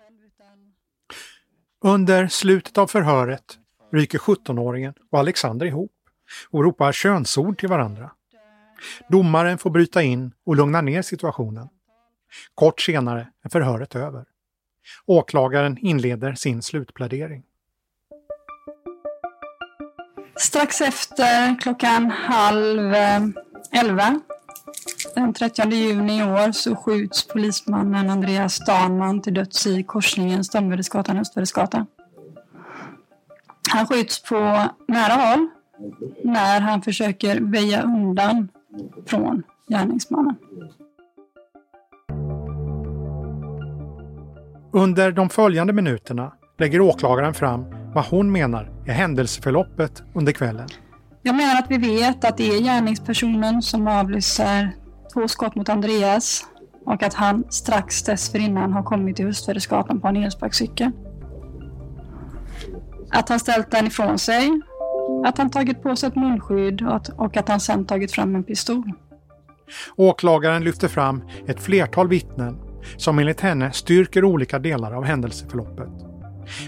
[1.84, 3.58] Under slutet av förhöret
[3.92, 5.92] ryker 17-åringen och Alexander ihop
[6.50, 8.10] och ropar könsord till varandra.
[9.08, 11.68] Domaren får bryta in och lugna ner situationen.
[12.54, 14.24] Kort senare är förhöret över.
[15.06, 17.42] Åklagaren inleder sin slutplädering.
[20.36, 23.20] Strax efter klockan halv eh,
[23.72, 24.20] elva
[25.14, 31.86] den 30 juni i år så skjuts polismannen Andreas Danman till döds i korsningen Stönnvedesgatan-Östvedesgatan.
[33.70, 35.48] Han skjuts på nära håll
[36.24, 38.48] när han försöker väja undan
[39.06, 40.36] från gärningsmannen.
[44.72, 50.68] Under de följande minuterna lägger åklagaren fram vad hon menar är händelseförloppet under kvällen.
[51.22, 54.70] Jag menar att vi vet att det är gärningspersonen som avlyssar
[55.14, 56.46] två skott mot Andreas
[56.86, 60.90] och att han strax dessförinnan har kommit till Höstvädersgatan på en elsparkcykel.
[63.10, 64.60] Att han ställt den ifrån sig,
[65.24, 68.34] att han tagit på sig ett munskydd och att, och att han sedan tagit fram
[68.34, 68.92] en pistol.
[69.96, 72.58] Åklagaren lyfter fram ett flertal vittnen
[72.96, 75.88] som enligt henne styrker olika delar av händelseförloppet.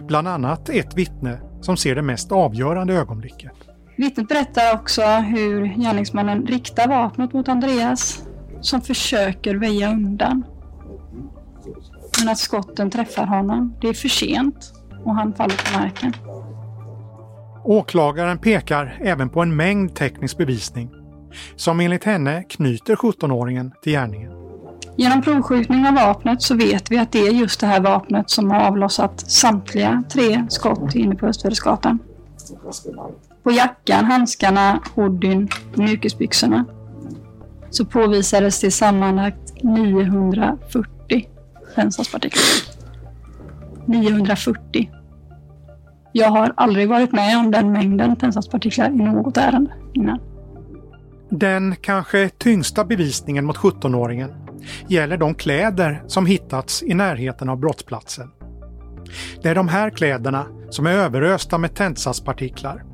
[0.02, 3.69] Bland annat ett vittne som ser det mest avgörande ögonblicket.
[4.00, 8.22] Vittnet berättar också hur gärningsmannen riktar vapnet mot Andreas
[8.60, 10.44] som försöker väja undan.
[12.18, 13.74] Men att skotten träffar honom.
[13.80, 14.72] Det är för sent
[15.04, 16.12] och han faller på marken.
[17.64, 20.90] Åklagaren pekar även på en mängd teknisk bevisning
[21.56, 24.32] som enligt henne knyter 17-åringen till gärningen.
[24.96, 28.50] Genom provskjutning av vapnet så vet vi att det är just det här vapnet som
[28.50, 31.98] har avlossat samtliga tre skott inne på Östvädersgatan.
[33.42, 36.64] På jackan, handskarna, hoodien och mjukisbyxorna
[37.70, 41.28] så påvisades det sammanlagt 940
[41.74, 42.44] tändsatspartiklar.
[43.86, 44.90] 940.
[46.12, 50.18] Jag har aldrig varit med om den mängden tändsatspartiklar i något ärende innan.
[51.30, 54.30] Den kanske tyngsta bevisningen mot 17-åringen
[54.88, 58.30] gäller de kläder som hittats i närheten av brottsplatsen.
[59.42, 62.84] Det är de här kläderna som är överösta med tändsatspartiklar.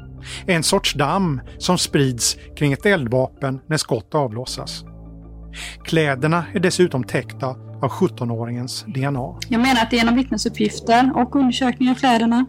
[0.46, 4.84] En sorts damm som sprids kring ett eldvapen när skott avlossas.
[5.84, 7.46] Kläderna är dessutom täckta
[7.82, 9.40] av 17-åringens DNA.
[9.48, 12.46] Jag menar att genom vittnesuppgifter och undersökning av kläderna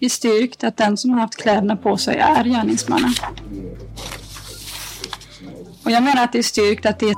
[0.00, 3.12] är styrkt att den som har haft kläderna på sig är gärningsmannen.
[5.84, 7.14] Och jag menar att det är styrkt att det är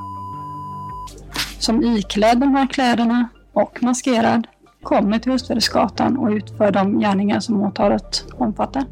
[1.59, 4.47] som iklädd de här kläderna och maskerad
[4.83, 8.85] kommer till Hustvedesgatan och utför de gärningar som åtalet omfattar.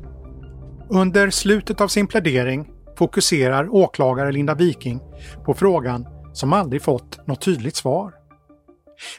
[0.91, 5.01] Under slutet av sin plädering fokuserar åklagare Linda Viking
[5.45, 8.13] på frågan som aldrig fått något tydligt svar.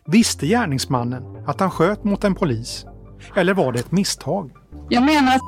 [0.05, 2.85] Visste gärningsmannen att han sköt mot en polis?
[3.35, 4.51] Eller var det ett misstag?
[4.89, 5.41] Jag menar att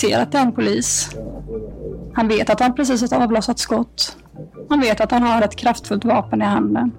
[0.00, 1.16] ser att det är en polis.
[2.14, 4.16] Han vet att han precis har avlossat skott.
[4.68, 6.92] Han vet att han har ett kraftfullt vapen i handen.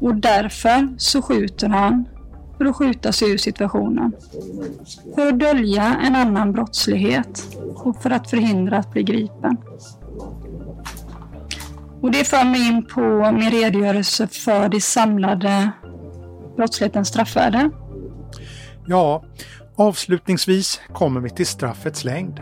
[0.00, 2.04] Och därför så skjuter han
[2.62, 4.12] för att skjuta sig ur situationen.
[5.14, 9.56] För att dölja en annan brottslighet och för att förhindra att bli gripen.
[12.00, 15.70] Och det för mig in på min redogörelse för det samlade
[16.56, 17.70] brottslighetens straffvärde.
[18.86, 19.24] Ja,
[19.76, 22.40] avslutningsvis kommer vi till straffets längd.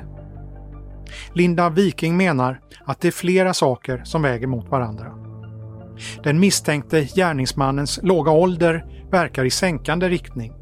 [1.34, 5.06] Linda Viking menar att det är flera saker som väger mot varandra.
[6.24, 10.52] Den misstänkte gärningsmannens låga ålder verkar i sänkande riktning.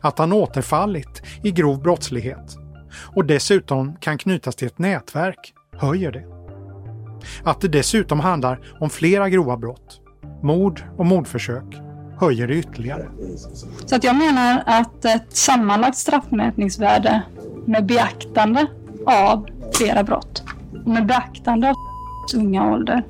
[0.00, 2.56] Att han återfallit i grov brottslighet
[3.14, 6.24] och dessutom kan knytas till ett nätverk höjer det.
[7.44, 10.00] Att det dessutom handlar om flera grova brott,
[10.42, 11.80] mord och mordförsök,
[12.18, 13.08] höjer det ytterligare.
[13.86, 17.22] Så att jag menar att ett sammanlagt straffmätningsvärde
[17.66, 18.66] med beaktande
[19.06, 20.42] av flera brott
[20.84, 21.76] och med beaktande av
[22.34, 23.04] unga ålder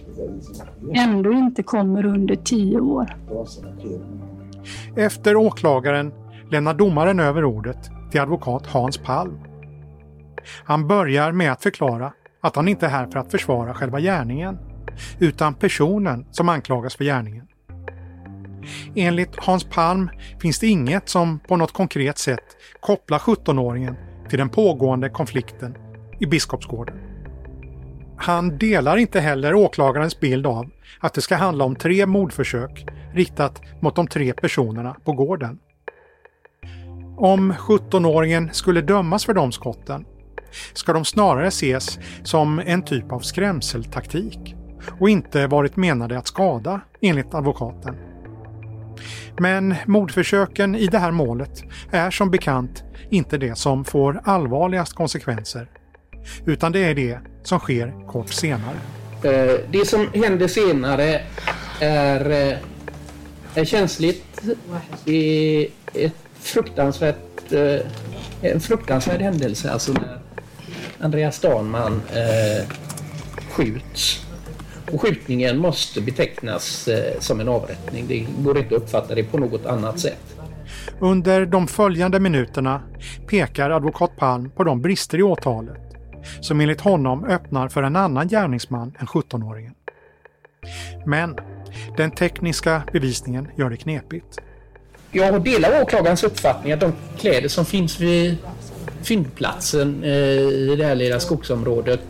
[0.94, 3.16] ändå inte kommer under tio år.
[4.96, 6.12] Efter åklagaren
[6.50, 9.38] lämnar domaren över ordet till advokat Hans Palm.
[10.64, 14.58] Han börjar med att förklara att han inte är här för att försvara själva gärningen,
[15.18, 17.46] utan personen som anklagas för gärningen.
[18.96, 20.10] Enligt Hans Palm
[20.40, 22.44] finns det inget som på något konkret sätt
[22.80, 23.94] kopplar 17-åringen
[24.28, 25.76] till den pågående konflikten
[26.20, 27.11] i Biskopsgården.
[28.22, 30.70] Han delar inte heller åklagarens bild av
[31.00, 35.58] att det ska handla om tre mordförsök riktat mot de tre personerna på gården.
[37.16, 40.04] Om 17-åringen skulle dömas för de skotten
[40.72, 44.54] ska de snarare ses som en typ av skrämseltaktik
[45.00, 47.96] och inte varit menade att skada, enligt advokaten.
[49.38, 55.68] Men mordförsöken i det här målet är som bekant inte det som får allvarligast konsekvenser,
[56.46, 58.76] utan det är det som sker kort senare.
[59.22, 61.20] Eh, det som händer senare
[61.80, 62.58] är, eh,
[63.54, 64.40] är känsligt.
[65.04, 67.80] Det är ett fruktansvärt, eh,
[68.42, 69.70] en fruktansvärd händelse.
[69.70, 70.18] Alltså när
[71.00, 72.02] Andreas Danman
[73.50, 74.26] skjuts.
[74.92, 78.06] Och skjutningen måste betecknas som en avrättning.
[78.08, 80.36] Det går inte att uppfatta det på något annat sätt.
[81.00, 82.82] Under de följande minuterna
[83.28, 85.81] pekar advokat Palm på de brister i åtalet
[86.40, 89.74] som enligt honom öppnar för en annan gärningsman än 17-åringen.
[91.06, 91.36] Men
[91.96, 94.38] den tekniska bevisningen gör det knepigt.
[95.10, 98.36] Jag delar åklagarens uppfattning att de kläder som finns vid
[99.02, 102.00] fyndplatsen eh, i det här lilla skogsområdet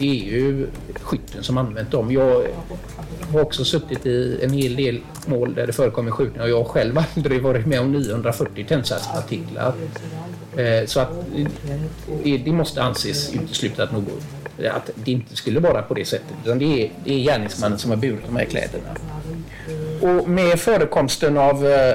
[0.00, 0.66] det är ju
[1.00, 2.12] skytten som använt dem.
[2.12, 2.46] Jag
[3.32, 6.64] har också suttit i en hel del mål där det förekommer skjutningar och jag har
[6.64, 9.72] själv aldrig varit med om 940 tändsatspartiklar.
[10.56, 11.10] Eh, så att
[12.24, 14.08] eh, det måste anses uteslutet att, något,
[14.70, 16.36] att det inte skulle vara på det sättet.
[16.44, 18.94] Utan det är, det är gärningsmannen som har burit de här kläderna.
[20.00, 21.94] Och med förekomsten av eh,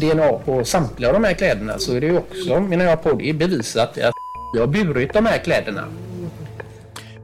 [0.00, 3.30] DNA på samtliga av de här kläderna så är det också, menar jag på, det
[3.30, 4.14] är bevisat att
[4.54, 5.84] jag har burit de här kläderna.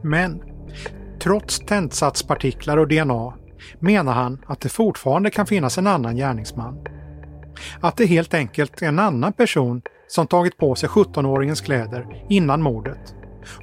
[0.03, 0.43] Men
[1.23, 3.35] trots tändsatspartiklar och DNA
[3.79, 6.87] menar han att det fortfarande kan finnas en annan gärningsman.
[7.81, 12.63] Att det helt enkelt är en annan person som tagit på sig 17-åringens kläder innan
[12.63, 13.15] mordet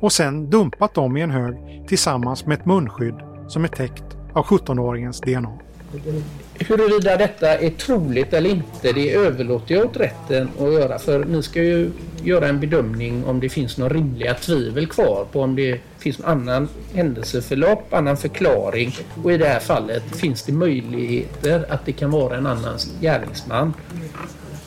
[0.01, 1.55] och sen dumpat dem i en hög
[1.87, 3.15] tillsammans med ett munskydd
[3.47, 5.51] som är täckt av 17-åringens DNA.
[6.59, 10.99] Huruvida detta är troligt eller inte, det överlåter jag åt rätten att göra.
[10.99, 11.91] För ni ska ju
[12.23, 16.29] göra en bedömning om det finns några rimliga tvivel kvar på om det finns någon
[16.29, 18.95] annan händelseförlopp, annan förklaring.
[19.23, 23.73] Och i det här fallet finns det möjligheter att det kan vara en annan gärningsman.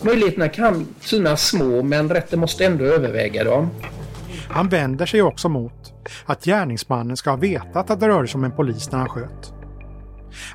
[0.03, 3.71] Möjligheterna kan synas små men rätten måste ändå överväga dem.
[4.49, 5.93] Han vänder sig också mot
[6.27, 9.53] att gärningsmannen ska ha vetat att det rörde sig om en polis när han sköt.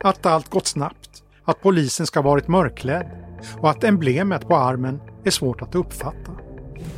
[0.02, 3.10] Att allt gått snabbt, att polisen ska ha varit mörklädd
[3.58, 6.32] och att emblemet på armen är svårt att uppfatta.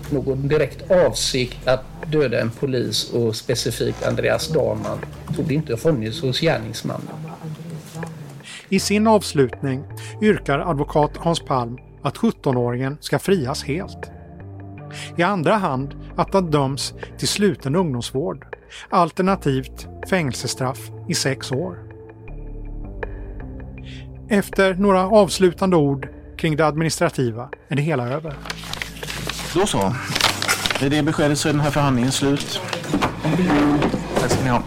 [0.10, 5.00] Någon direkt avsikt att döda en polis och specifikt Andreas Dahlman
[5.36, 7.08] tog inte ha funnits hos gärningsmannen.
[8.70, 9.84] I sin avslutning
[10.22, 11.78] yrkar advokat Hans Palm
[12.08, 14.12] att 17-åringen ska frias helt.
[15.18, 18.46] I andra hand att han döms till sluten ungdomsvård,
[18.90, 21.78] alternativt fängelsestraff i sex år.
[24.30, 28.34] Efter några avslutande ord kring det administrativa är det hela över.
[29.54, 29.94] Då så.
[30.82, 32.62] Med det beskedet så är den här förhandlingen slut.
[34.20, 34.64] Tack ska ni ha.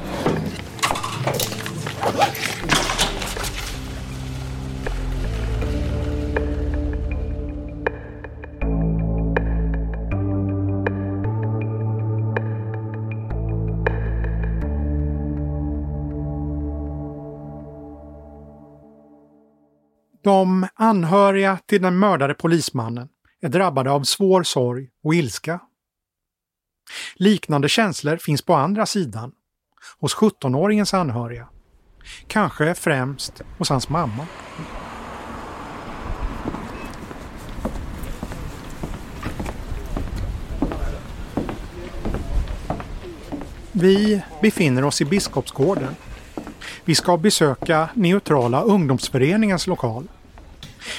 [20.23, 23.09] De anhöriga till den mördade polismannen
[23.41, 25.61] är drabbade av svår sorg och ilska.
[27.15, 29.33] Liknande känslor finns på andra sidan,
[29.99, 31.49] hos 17-åringens anhöriga.
[32.27, 34.27] Kanske främst hos hans mamma.
[43.73, 45.97] Vi befinner oss i Biskopsgården.
[46.85, 50.09] Vi ska besöka Neutrala ungdomsföreningens lokal.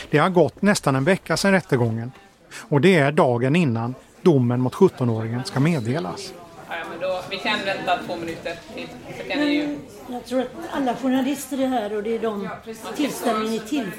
[0.10, 2.12] Det har gått nästan en vecka sedan rättegången
[2.58, 6.34] och det är dagen innan domen mot 17-åringen ska meddelas.
[6.70, 8.88] Ja, men då, vi kan vänta två minuter till.
[9.18, 9.80] Så kan ni ju...
[10.08, 12.50] Jag tror att alla journalister är här och det är de
[12.96, 13.92] tillställningen är till.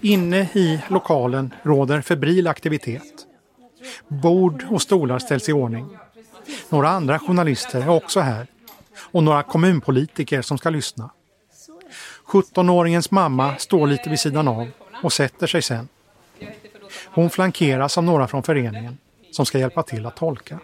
[0.00, 3.26] Inne i lokalen råder febril aktivitet.
[4.08, 5.98] Bord och stolar ställs i ordning.
[6.68, 8.46] Några andra journalister är också här
[9.04, 11.10] och några kommunpolitiker som ska lyssna.
[12.26, 14.70] 17-åringens mamma står lite vid sidan av
[15.02, 15.88] och sätter sig sen.
[17.06, 18.98] Hon flankeras av några från föreningen
[19.30, 20.58] som ska hjälpa till att tolka.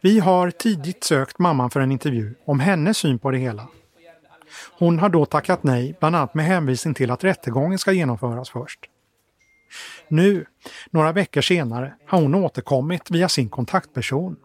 [0.00, 3.68] Vi har tidigt sökt mamman för en intervju om hennes syn på det hela.
[4.78, 8.80] Hon har då tackat nej, bland annat med hänvisning till att rättegången ska genomföras först.
[10.08, 10.46] Nu,
[10.90, 14.36] några veckor senare, har hon återkommit via sin kontaktperson.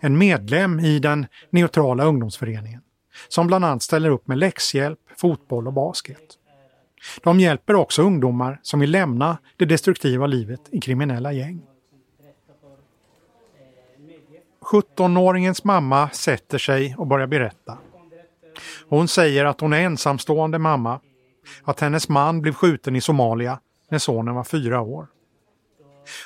[0.00, 2.80] En medlem i den neutrala ungdomsföreningen
[3.28, 6.38] som bland annat ställer upp med läxhjälp, fotboll och basket.
[7.22, 11.62] De hjälper också ungdomar som vill lämna det destruktiva livet i kriminella gäng.
[14.60, 17.78] 17-åringens mamma sätter sig och börjar berätta.
[18.88, 21.00] Hon säger att hon är ensamstående mamma,
[21.64, 23.58] att hennes man blev skjuten i Somalia
[23.90, 25.06] när sonen var fyra år.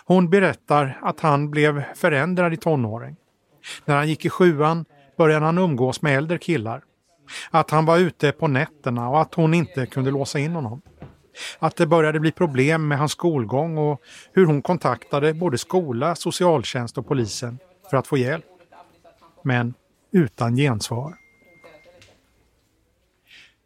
[0.04, 3.16] Hon berättar att han blev förändrad i tonåring.
[3.84, 4.84] När han gick i sjuan
[5.16, 6.82] började han umgås med äldre killar.
[7.50, 10.82] Att han var ute på nätterna och att hon inte kunde låsa in honom.
[11.58, 14.02] Att det började bli problem med hans skolgång och
[14.32, 17.58] hur hon kontaktade både skola, socialtjänst och polisen
[17.90, 18.44] för att få hjälp.
[19.42, 19.74] Men
[20.12, 21.14] utan gensvar.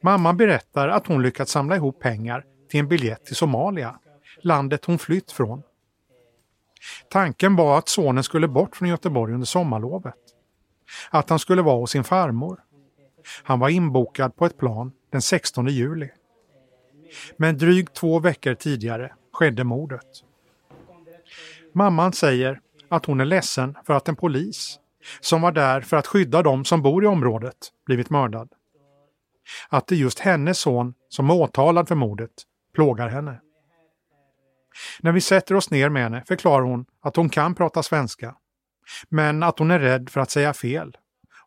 [0.03, 3.99] Mamman berättar att hon lyckats samla ihop pengar till en biljett till Somalia,
[4.43, 5.63] landet hon flytt från.
[7.09, 10.15] Tanken var att sonen skulle bort från Göteborg under sommarlovet.
[11.11, 12.61] Att han skulle vara hos sin farmor.
[13.43, 16.09] Han var inbokad på ett plan den 16 juli.
[17.37, 20.07] Men drygt två veckor tidigare skedde mordet.
[21.73, 24.79] Mamman säger att hon är ledsen för att en polis,
[25.21, 27.57] som var där för att skydda dem som bor i området,
[27.87, 28.49] blivit mördad.
[29.69, 32.31] Att det är just hennes son som är åtalad för mordet
[32.75, 33.41] plågar henne.
[35.01, 38.35] När vi sätter oss ner med henne förklarar hon att hon kan prata svenska,
[39.09, 40.97] men att hon är rädd för att säga fel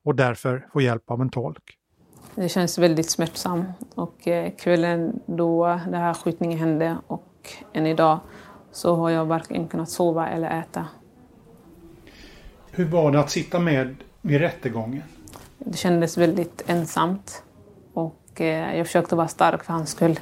[0.04, 1.78] och därför får hjälp av en tolk.
[2.36, 8.20] Det känns väldigt smärtsamt och eh, kvällen då den här skjutningen hände och än idag
[8.72, 10.88] så har jag varken kunnat sova eller äta.
[12.72, 15.04] Hur var det att sitta med vid rättegången?
[15.58, 17.44] Det kändes väldigt ensamt
[17.94, 20.20] och eh, jag försökte vara stark för hans skull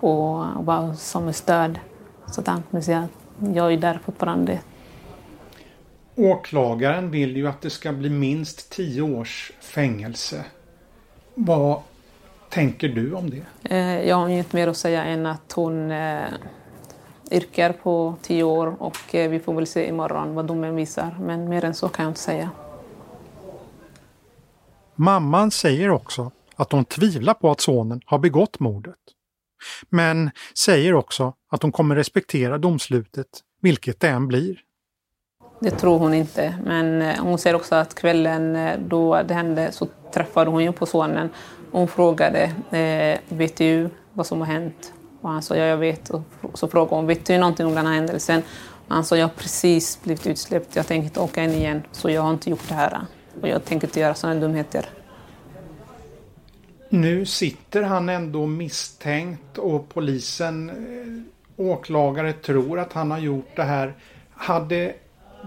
[0.00, 1.78] och vara som ett stöd.
[2.30, 4.60] Så att han kunde säga att jag är där fortfarande.
[6.16, 10.44] Åklagaren vill ju att det ska bli minst tio års fängelse.
[11.34, 11.80] Vad
[12.50, 13.42] tänker du om det?
[13.74, 16.22] Eh, Jag har inget mer att säga än att hon eh,
[17.30, 21.16] yrkar på tio år och eh, vi får väl se imorgon vad domen visar.
[21.20, 22.50] Men mer än så kan jag inte säga.
[24.94, 28.94] Mamman säger också att hon tvivlar på att sonen har begått mordet.
[29.88, 33.26] Men säger också att hon kommer respektera domslutet,
[33.60, 34.56] vilket det än blir.
[35.60, 36.54] Det tror hon inte.
[36.64, 40.72] Men eh, hon säger också att kvällen eh, då det hände så träffade hon ju
[40.72, 41.28] på sonen.
[41.72, 44.92] Och hon frågade, eh, vet du vad som har hänt?
[45.20, 46.10] Och han sa, ja jag vet.
[46.10, 46.22] Och
[46.54, 48.42] så frågade hon, vet du någonting om den här händelsen?
[48.88, 50.76] Och han sa, jag har precis blivit utsläppt.
[50.76, 51.82] Jag tänker inte åka in igen.
[51.92, 53.00] Så jag har inte gjort det här.
[53.42, 54.86] Och jag tänker inte göra sådana dumheter.
[56.94, 63.62] Nu sitter han ändå misstänkt och polisen, eh, åklagare tror att han har gjort det
[63.62, 63.94] här.
[64.34, 64.94] Hade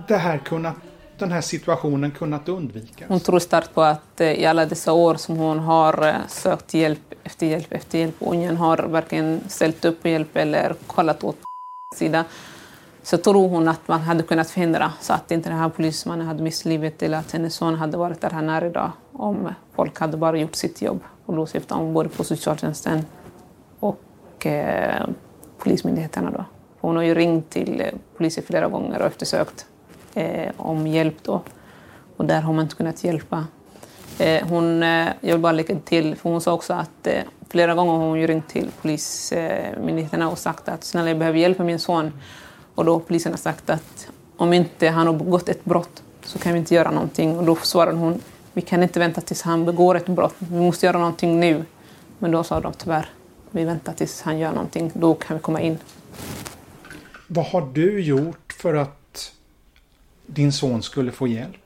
[0.07, 0.75] det här kunnat,
[1.17, 3.07] den här situationen kunnat undvikas?
[3.07, 6.73] Hon tror starkt på att eh, i alla dessa år som hon har eh, sökt
[6.73, 11.23] hjälp efter hjälp efter hjälp och ingen har varken ställt upp på hjälp eller kollat
[11.23, 11.37] åt
[11.95, 12.25] sida
[13.03, 16.43] Så tror hon att man hade kunnat förhindra så att inte den här polismannen hade
[16.43, 20.17] mist livet eller att hennes son hade varit där han är idag om folk hade
[20.17, 21.03] bara gjort sitt jobb.
[21.28, 23.05] Och då syftar hon både på socialtjänsten
[23.80, 25.07] och eh,
[25.57, 26.32] polismyndigheterna.
[26.32, 26.45] Då.
[26.80, 29.65] Hon har ju ringt till eh, polisen flera gånger och eftersökt
[30.13, 31.15] eh, om hjälp.
[31.23, 31.41] Då.
[32.17, 33.45] Och där har man inte kunnat hjälpa.
[34.19, 37.75] Eh, hon, eh, jag vill bara lägga till, för hon sa också att eh, flera
[37.75, 41.67] gånger har hon ju ringt till polismyndigheterna och sagt att snälla jag behöver hjälp med
[41.67, 42.13] min son.
[42.75, 46.53] Och då har polisen sagt att om inte han har begått ett brott så kan
[46.53, 47.38] vi inte göra någonting.
[47.38, 48.21] Och då svarade hon,
[48.57, 51.65] vi kan inte vänta tills han begår ett brott, vi måste göra någonting nu.
[52.19, 53.09] Men då sa de tyvärr,
[53.51, 55.77] vi väntar tills han gör någonting, då kan vi komma in.
[57.27, 59.31] Vad har du gjort för att
[60.25, 61.57] din son skulle få hjälp?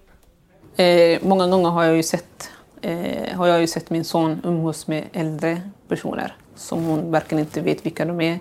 [0.76, 2.50] Eh, många gånger har jag ju sett
[2.82, 7.62] eh, har jag ju sett min son umgås med äldre personer som hon verkligen inte
[7.62, 8.40] vet vilka de är.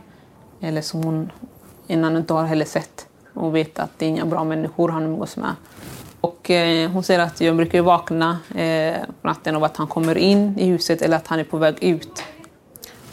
[0.60, 1.32] Eller som hon
[1.86, 3.06] innan inte har heller sett.
[3.34, 5.54] Hon vet att det är inga bra människor han umgås med.
[6.20, 10.18] Och eh, hon säger att jag brukar vakna eh, på natten av att han kommer
[10.18, 12.22] in i huset eller att han är på väg ut.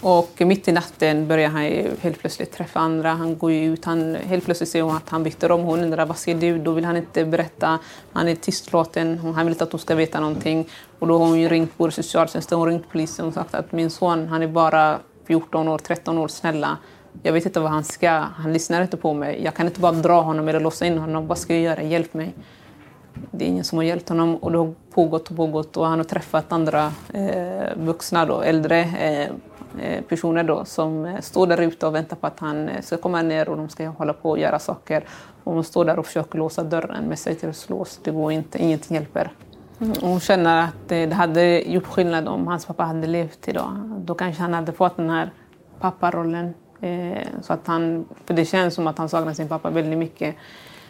[0.01, 1.61] Och mitt i natten börjar han
[2.01, 3.09] helt plötsligt träffa andra.
[3.09, 5.61] Han går ut, han, helt plötsligt ser hon att han byter om.
[5.61, 6.57] Hon undrar vad ser du?
[6.57, 7.79] Då vill han inte berätta.
[8.13, 9.17] Han är tystlåten.
[9.17, 10.69] Han vill inte att hon ska veta någonting.
[10.99, 13.89] Och då har hon ju ringt både socialtjänsten och ringt polisen och sagt att min
[13.89, 16.77] son, han är bara 14 år, 13 år, snälla.
[17.23, 18.09] Jag vet inte vad han ska.
[18.09, 19.43] Han lyssnar inte på mig.
[19.43, 21.27] Jag kan inte bara dra honom eller låsa in honom.
[21.27, 21.83] Vad ska jag göra?
[21.83, 22.33] Hjälp mig.
[23.31, 25.99] Det är ingen som har hjälpt honom och det har pågått och pågått och han
[25.99, 29.29] har träffat andra eh, vuxna, då, äldre eh,
[29.81, 32.97] eh personer då som eh, står där ute och väntar på att han eh, ska
[32.97, 35.03] komma ner och de ska hålla på och göra saker.
[35.43, 37.99] Och hon står där och försöker låsa dörren men säger till lås.
[38.03, 39.31] Det går inte, ingenting hjälper.
[39.79, 44.01] Mm, hon känner att det hade gjort skillnad om hans pappa hade levt idag.
[44.05, 45.31] Då kanske han hade fått den här
[45.79, 46.53] papparollen.
[47.41, 50.35] Så att han, för det känns som att han saknar sin pappa väldigt mycket.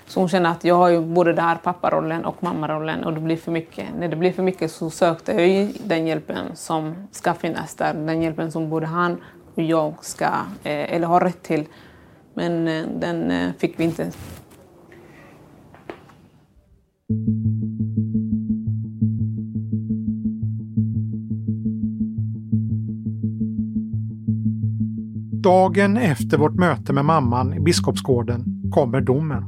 [0.08, 3.20] Så hon känner att jag har ju både den här papparollen och mammarollen och det
[3.20, 3.86] blir för mycket.
[4.00, 7.94] När det blir för mycket så sökte jag ju den hjälpen som ska finnas där.
[7.94, 9.18] Den hjälpen som både han
[9.56, 10.26] och jag ska,
[10.64, 11.66] eh, eller har rätt till.
[12.34, 14.12] Men eh, den eh, fick vi inte.
[25.44, 29.44] Dagen efter vårt möte med mamman i Biskopsgården kommer domen.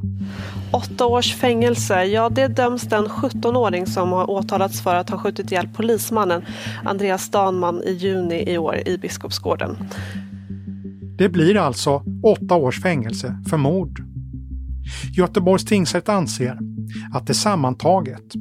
[0.72, 5.52] Åtta års fängelse, ja det döms den 17-åring som har åtalats för att ha skjutit
[5.52, 6.42] ihjäl polismannen
[6.84, 9.78] Andreas Danman i juni i år i Biskopsgården.
[11.18, 14.04] Det blir alltså åtta års fängelse för mord.
[15.18, 16.60] Göteborgs tingsrätt anser
[17.14, 18.34] att det sammantaget,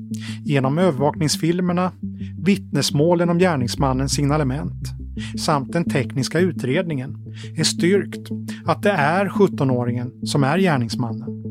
[0.44, 1.92] genom övervakningsfilmerna,
[2.38, 4.88] vittnesmålen om gärningsmannens signalement
[5.38, 7.16] samt den tekniska utredningen
[7.56, 8.30] är styrkt
[8.64, 11.44] att det är 17-åringen som är gärningsmannen.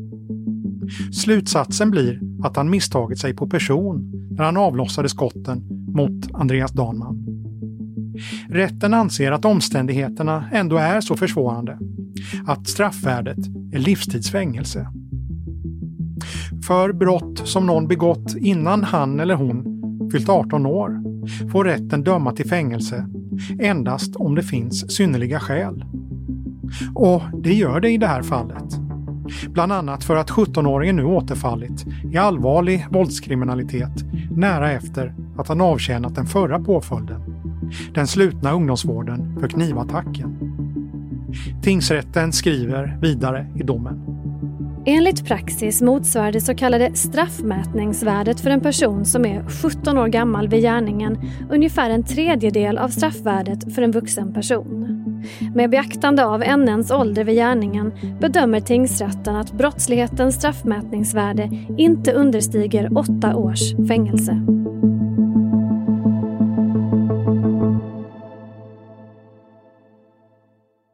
[1.12, 7.24] Slutsatsen blir att han misstagit sig på person när han avlossade skotten mot Andreas Danman.
[8.48, 11.78] Rätten anser att omständigheterna ändå är så försvårande
[12.46, 13.38] att straffvärdet
[13.72, 14.88] är livstidsfängelse.
[16.66, 19.64] För brott som någon begått innan han eller hon
[20.12, 21.02] fyllt 18 år
[21.52, 23.06] får rätten döma till fängelse
[23.58, 25.84] endast om det finns synnerliga skäl.
[26.94, 28.78] Och det gör det i det här fallet.
[29.48, 36.14] Bland annat för att 17-åringen nu återfallit i allvarlig våldskriminalitet nära efter att han avtjänat
[36.14, 37.20] den förra påföljden,
[37.94, 40.38] den slutna ungdomsvården för knivattacken.
[41.62, 44.17] Tingsrätten skriver vidare i domen.
[44.86, 50.48] Enligt praxis motsvarar det så kallade straffmätningsvärdet för en person som är 17 år gammal
[50.48, 51.18] vid gärningen
[51.50, 54.84] ungefär en tredjedel av straffvärdet för en vuxen person.
[55.54, 63.36] Med beaktande av NNs ålder vid gärningen bedömer tingsrätten att brottslighetens straffmätningsvärde inte understiger åtta
[63.36, 64.32] års fängelse.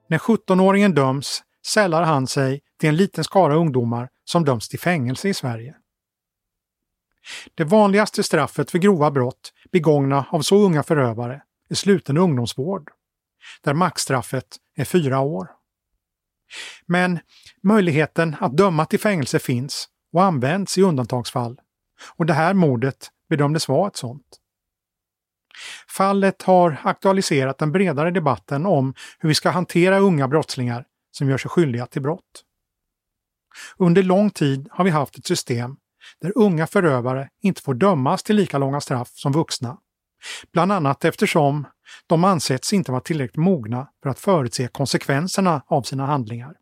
[0.09, 5.29] När 17-åringen döms sällar han sig till en liten skara ungdomar som döms till fängelse
[5.29, 5.77] i Sverige.
[7.55, 12.91] Det vanligaste straffet för grova brott begångna av så unga förövare är sluten ungdomsvård,
[13.63, 15.49] där maxstraffet är fyra år.
[16.87, 17.19] Men
[17.63, 21.61] möjligheten att döma till fängelse finns och används i undantagsfall
[22.17, 24.41] och det här mordet bedömdes vara ett sådant.
[25.89, 31.39] Fallet har aktualiserat den bredare debatten om hur vi ska hantera unga brottslingar som gör
[31.39, 32.45] sig skyldiga till brott.
[33.77, 35.77] Under lång tid har vi haft ett system
[36.21, 39.79] där unga förövare inte får dömas till lika långa straff som vuxna.
[40.53, 41.67] Bland annat eftersom
[42.07, 46.55] de ansetts inte vara tillräckligt mogna för att förutse konsekvenserna av sina handlingar.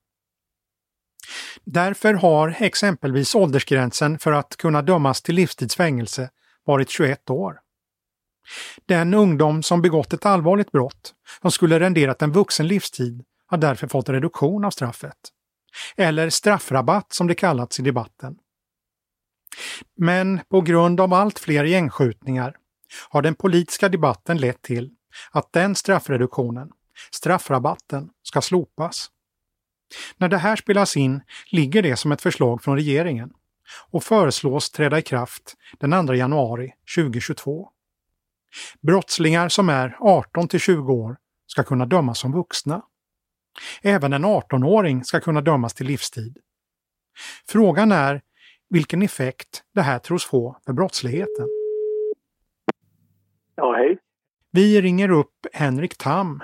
[1.65, 6.31] Därför har exempelvis åldersgränsen för att kunna dömas till livstidsfängelse
[6.65, 7.59] varit 21 år.
[8.87, 13.87] Den ungdom som begått ett allvarligt brott som skulle renderat en vuxen livstid har därför
[13.87, 15.17] fått reduktion av straffet.
[15.97, 18.37] Eller straffrabatt som det kallats i debatten.
[19.97, 22.57] Men på grund av allt fler gängskjutningar
[23.09, 24.91] har den politiska debatten lett till
[25.31, 26.71] att den straffreduktionen,
[27.11, 29.11] straffrabatten, ska slopas.
[30.17, 31.21] När det här spelas in
[31.51, 33.33] ligger det som ett förslag från regeringen
[33.91, 37.69] och föreslås träda i kraft den 2 januari 2022.
[38.81, 41.17] Brottslingar som är 18 till 20 år
[41.47, 42.83] ska kunna dömas som vuxna.
[43.83, 46.39] Även en 18-åring ska kunna dömas till livstid.
[47.49, 48.23] Frågan är
[48.71, 51.49] vilken effekt det här tros få för brottsligheten.
[53.57, 53.99] Ja, hej.
[54.51, 56.43] Vi ringer upp Henrik Tam,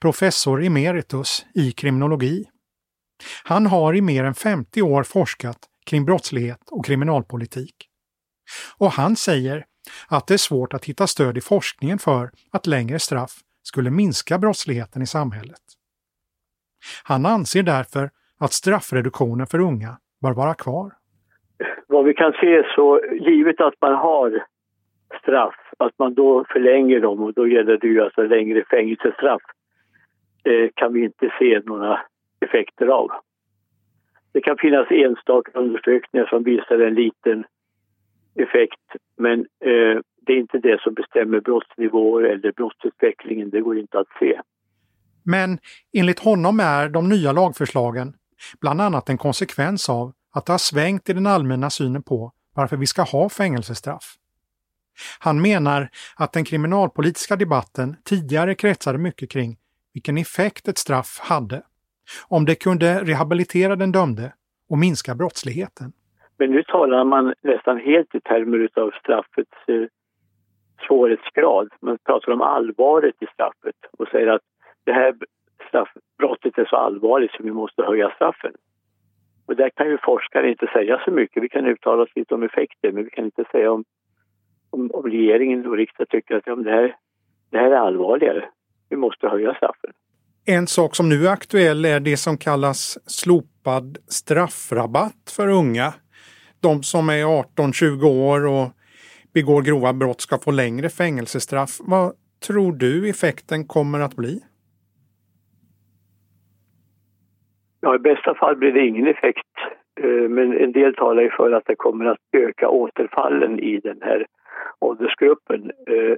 [0.00, 2.44] professor emeritus i kriminologi.
[3.44, 7.74] Han har i mer än 50 år forskat kring brottslighet och kriminalpolitik.
[8.76, 9.64] Och han säger
[10.08, 14.38] att det är svårt att hitta stöd i forskningen för att längre straff skulle minska
[14.38, 15.60] brottsligheten i samhället.
[17.04, 18.10] Han anser därför
[18.40, 20.92] att straffreduktionen för unga bör vara kvar.
[21.86, 24.44] Vad vi kan se så, givet att man har
[25.22, 29.42] straff, att man då förlänger dem och då gäller det ju alltså längre fängelsestraff,
[30.42, 32.00] det kan vi inte se några
[32.40, 33.10] effekter av.
[34.32, 37.44] Det kan finnas enstaka undersökningar som visar en liten
[38.34, 43.98] effekt men eh, det är inte det som bestämmer brottsnivåer eller brottsutvecklingen, det går inte
[43.98, 44.40] att se.
[45.30, 45.58] Men
[45.92, 48.14] enligt honom är de nya lagförslagen
[48.60, 52.76] bland annat en konsekvens av att det har svängt i den allmänna synen på varför
[52.76, 54.14] vi ska ha fängelsestraff.
[55.20, 59.56] Han menar att den kriminalpolitiska debatten tidigare kretsade mycket kring
[59.94, 61.62] vilken effekt ett straff hade.
[62.28, 64.32] Om det kunde rehabilitera den dömde
[64.70, 65.92] och minska brottsligheten.
[66.38, 69.86] Men nu talar man nästan helt i termer av straffets eh,
[70.86, 71.68] svårighetsgrad.
[71.80, 74.42] Man pratar om allvaret i straffet och säger att
[74.88, 75.14] det här
[75.68, 78.52] straffbrottet är så allvarligt så vi måste höja straffen.
[79.46, 81.42] Och där kan ju forskare inte säga så mycket.
[81.42, 83.84] Vi kan uttala oss lite om effekter men vi kan inte säga om,
[84.70, 86.96] om, om regeringen och riksdagen tycker att ja, det, här,
[87.50, 88.44] det här är allvarligare.
[88.88, 89.90] Vi måste höja straffen.
[90.46, 95.94] En sak som nu är aktuell är det som kallas slopad straffrabatt för unga.
[96.60, 98.68] De som är 18-20 år och
[99.34, 101.78] begår grova brott ska få längre fängelsestraff.
[101.80, 102.12] Vad
[102.46, 104.40] tror du effekten kommer att bli?
[107.88, 109.46] Ja, i bästa fall blir det ingen effekt.
[110.00, 114.02] Eh, men en del talar ju för att det kommer att öka återfallen i den
[114.02, 114.26] här
[114.78, 115.72] åldersgruppen.
[115.86, 116.16] Eh,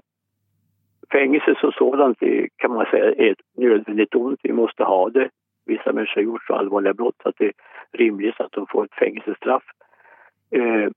[1.12, 2.18] fängelse som sådant
[2.56, 4.40] kan man säga är ett nödvändigt ont.
[4.42, 5.30] Vi måste ha det.
[5.66, 7.52] Vissa människor har gjort så allvarliga brott att det är
[7.92, 9.64] rimligt att de får ett fängelsestraff.
[10.50, 10.88] Eh,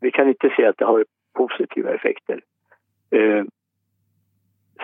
[0.00, 1.04] vi kan inte se att det har
[1.34, 2.40] positiva effekter.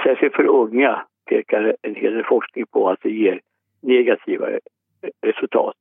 [0.04, 3.40] Särskilt för unga pekar en hel del forskning på att det ger
[3.82, 4.46] negativa
[5.22, 5.76] resultat.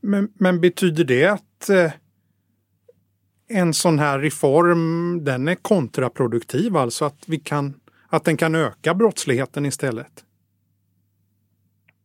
[0.00, 1.92] Men, men betyder det att eh,
[3.48, 7.74] en sån här reform den är kontraproduktiv, alltså att, vi kan,
[8.10, 10.24] att den kan öka brottsligheten istället?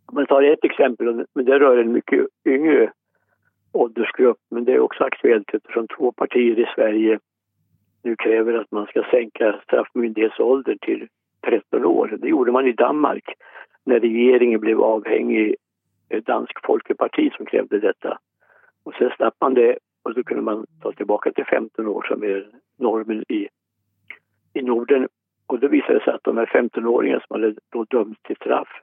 [0.05, 2.91] Om man tar ett exempel, men det rör en mycket yngre
[3.71, 7.19] åldersgrupp, men det är också aktuellt eftersom två partier i Sverige
[8.03, 11.07] nu kräver att man ska sänka straffmyndighetsåldern till
[11.47, 12.17] 13 år.
[12.21, 13.33] Det gjorde man i Danmark
[13.83, 15.55] när regeringen blev avhängig
[16.21, 18.19] Dansk Folkeparti som krävde detta.
[18.83, 22.23] Och sen slapp man det och så kunde man ta tillbaka till 15 år som
[22.23, 23.47] är normen i,
[24.53, 25.07] i Norden.
[25.47, 28.81] Och då visade det sig att de här 15-åringarna som hade då dömts till straff,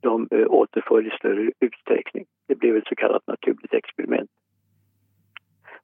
[0.00, 2.24] de eh, återföll i större utsträckning.
[2.46, 4.30] Det blev ett så kallat naturligt experiment.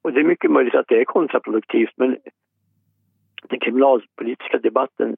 [0.03, 2.17] Och det är mycket möjligt att det är kontraproduktivt men
[3.49, 5.17] den kriminalpolitiska debatten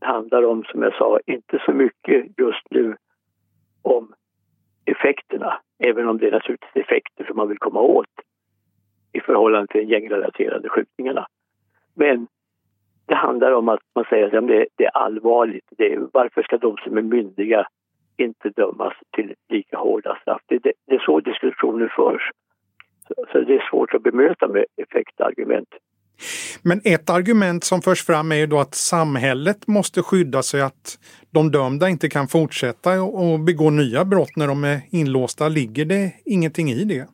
[0.00, 2.96] handlar om, som jag sa, inte så mycket just nu
[3.82, 4.14] om
[4.84, 8.14] effekterna, även om det är naturligtvis effekter som man vill komma åt
[9.12, 11.26] i förhållande till de gängrelaterade skjutningarna.
[11.94, 12.26] Men
[13.06, 15.64] det handlar om att man säger att det, det är allvarligt.
[15.70, 17.66] Det är, varför ska de som är myndiga
[18.16, 20.42] inte dömas till lika hårda straff?
[20.46, 22.30] Det, det, det är så diskussionen förs.
[23.08, 25.68] Så, så, det är svårt att bemöta med effektargument.
[26.62, 30.98] Men ett argument som förs fram är ju då att samhället måste skydda sig att
[31.30, 35.48] de dömda inte kan fortsätta och begå nya brott när de är inlåsta.
[35.48, 37.08] Ligger det ingenting i det?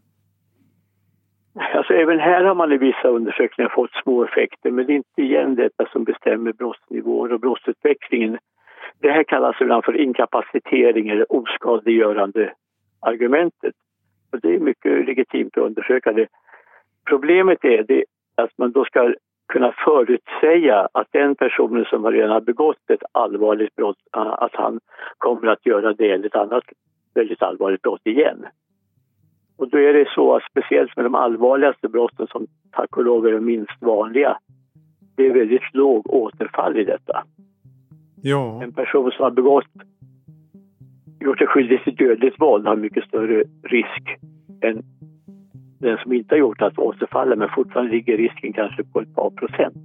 [1.74, 5.22] Alltså även här har man i vissa undersökningar fått små effekter men det är inte
[5.22, 8.38] igen detta som bestämmer brottsnivåer och brottsutvecklingen.
[9.00, 12.52] Det här kallas ibland för inkapacitering eller oskadliggörande
[13.00, 13.74] argumentet.
[14.32, 16.26] Och det är mycket legitimt att undersöka det.
[17.08, 18.04] Problemet är det
[18.42, 19.14] att man då ska
[19.52, 24.80] kunna förutsäga att den personen som redan har begått ett allvarligt brott, att han
[25.18, 26.64] kommer att göra det eller ett annat
[27.14, 28.46] väldigt allvarligt brott igen.
[29.58, 33.26] Och då är det så att speciellt med de allvarligaste brotten som tack och lov
[33.26, 34.38] är de minst vanliga,
[35.16, 37.24] det är väldigt låg återfall i detta.
[38.22, 38.62] Ja.
[38.62, 39.64] En person som har begått,
[41.20, 44.18] gjort sig skyldig till dödligt våld har mycket större risk
[44.60, 44.82] än
[45.80, 49.30] den som inte har gjort att återfalla men fortfarande ligger risken kanske på ett par
[49.30, 49.84] procent.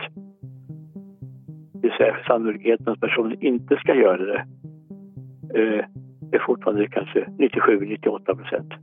[1.73, 4.45] Det vill säga sannolikheten att personen inte ska göra det
[5.53, 5.85] eh,
[6.31, 8.73] är fortfarande kanske 97-98 procent.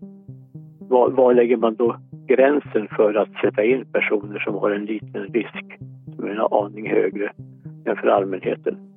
[0.81, 1.97] Var, var, lägger man då
[2.27, 5.79] gränsen för att sätta in personer som har en liten risk
[6.17, 7.33] som är en aning högre
[7.87, 8.92] än för allmänheten?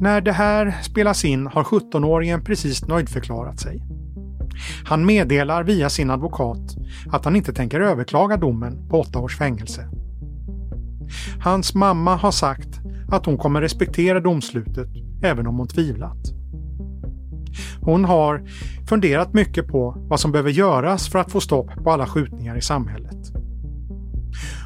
[0.00, 3.82] När det här spelas in har 17-åringen precis nöjdförklarat sig.
[4.84, 6.76] Han meddelar via sin advokat
[7.10, 9.88] att han inte tänker överklaga domen på åtta års fängelse.
[11.40, 14.88] Hans mamma har sagt att hon kommer respektera domslutet
[15.22, 16.18] även om hon tvivlat.
[17.80, 18.42] Hon har
[18.88, 22.62] funderat mycket på vad som behöver göras för att få stopp på alla skjutningar i
[22.62, 23.32] samhället.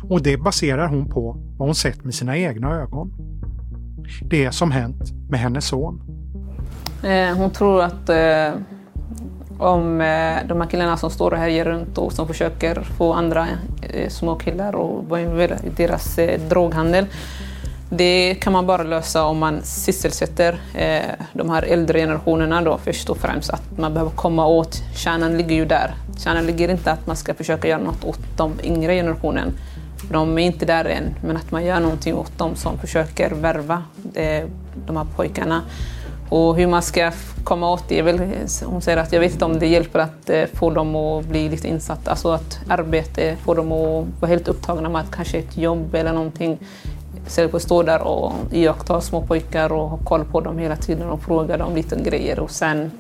[0.09, 3.12] Och det baserar hon på vad hon sett med sina egna ögon.
[4.30, 6.01] Det som hänt med hennes son.
[7.03, 8.53] Eh, hon tror att eh,
[9.59, 13.49] om eh, de här killarna som står och härjar runt och som försöker få andra
[13.83, 17.07] eh, små killar att vara involverade i deras eh, droghandel.
[17.91, 23.11] Det kan man bara lösa om man sysselsätter eh, de här äldre generationerna då först
[23.11, 23.51] och främst.
[23.51, 25.95] Att man behöver komma åt, kärnan ligger ju där.
[26.18, 29.53] Kärnan ligger inte att man ska försöka göra något åt de yngre generationen.
[30.11, 33.83] De är inte där än, men att man gör någonting åt dem som försöker värva
[34.87, 35.63] de här pojkarna.
[36.33, 37.13] Och hur man ska
[37.45, 38.21] komma åt det, väl,
[38.65, 41.49] hon säger att jag vet inte om det hjälper att eh, få dem att bli
[41.49, 45.57] lite insatta, alltså att arbete, få dem att vara helt upptagna med att kanske ett
[45.57, 46.59] jobb eller någonting.
[47.27, 50.77] Istället för att stå där och iaktta små pojkar och ha koll på dem hela
[50.77, 52.91] tiden och fråga dem lite grejer och sen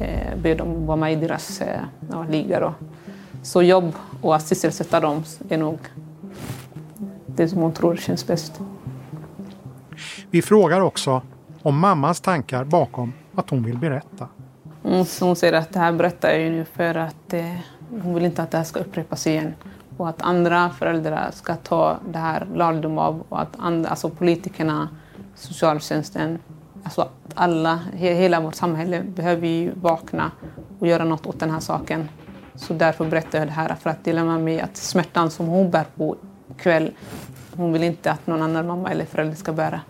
[0.00, 2.60] eh, be dem vara med i deras eh, ja, liga.
[2.60, 2.74] Då.
[3.42, 5.78] Så jobb och att sysselsätta dem är nog
[7.26, 8.60] det som hon tror känns bäst.
[10.30, 11.22] Vi frågar också
[11.62, 14.28] om mammas tankar bakom att hon vill berätta.
[14.84, 17.54] Mm, hon säger att det här berättar jag ju nu för att eh,
[18.02, 19.54] hon vill inte att det här ska upprepas igen.
[19.96, 24.88] Och att andra föräldrar ska ta det här lärdom av och att andra, alltså politikerna,
[25.34, 26.38] socialtjänsten,
[26.82, 30.30] alltså att alla, hela vårt samhälle behöver ju vakna
[30.78, 32.08] och göra något åt den här saken.
[32.54, 35.70] Så därför berättar jag det här för att dela med mig att smärtan som hon
[35.70, 36.16] bär på
[36.56, 36.90] kväll,
[37.56, 39.80] hon vill inte att någon annan mamma eller förälder ska bära.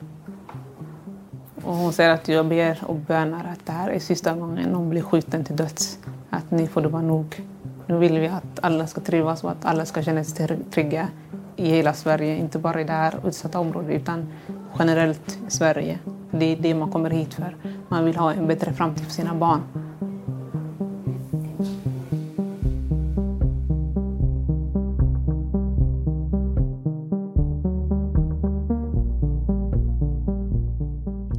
[1.64, 4.90] Och hon säger att jag ber och bönar att det här är sista gången någon
[4.90, 5.98] blir skjuten till döds.
[6.30, 7.42] Att nu får det vara nog.
[7.86, 11.08] Nu vill vi att alla ska trivas och att alla ska känna sig trygga
[11.56, 12.36] i hela Sverige.
[12.36, 14.32] Inte bara i det här utsatta området utan
[14.78, 15.98] generellt i Sverige.
[16.30, 17.56] Det är det man kommer hit för.
[17.88, 19.60] Man vill ha en bättre framtid för sina barn.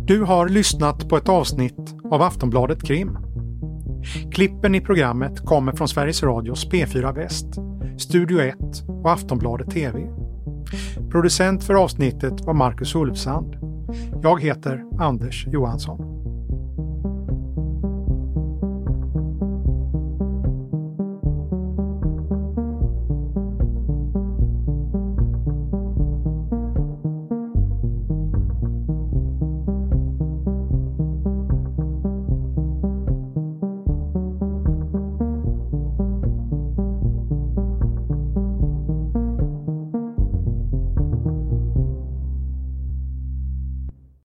[0.07, 3.17] Du har lyssnat på ett avsnitt av Aftonbladet Krim.
[4.31, 7.45] Klippen i programmet kommer från Sveriges Radios P4 Väst,
[7.97, 8.55] Studio 1
[8.87, 9.99] och Aftonbladet TV.
[11.11, 13.55] Producent för avsnittet var Marcus Ulfsand.
[14.23, 16.12] Jag heter Anders Johansson.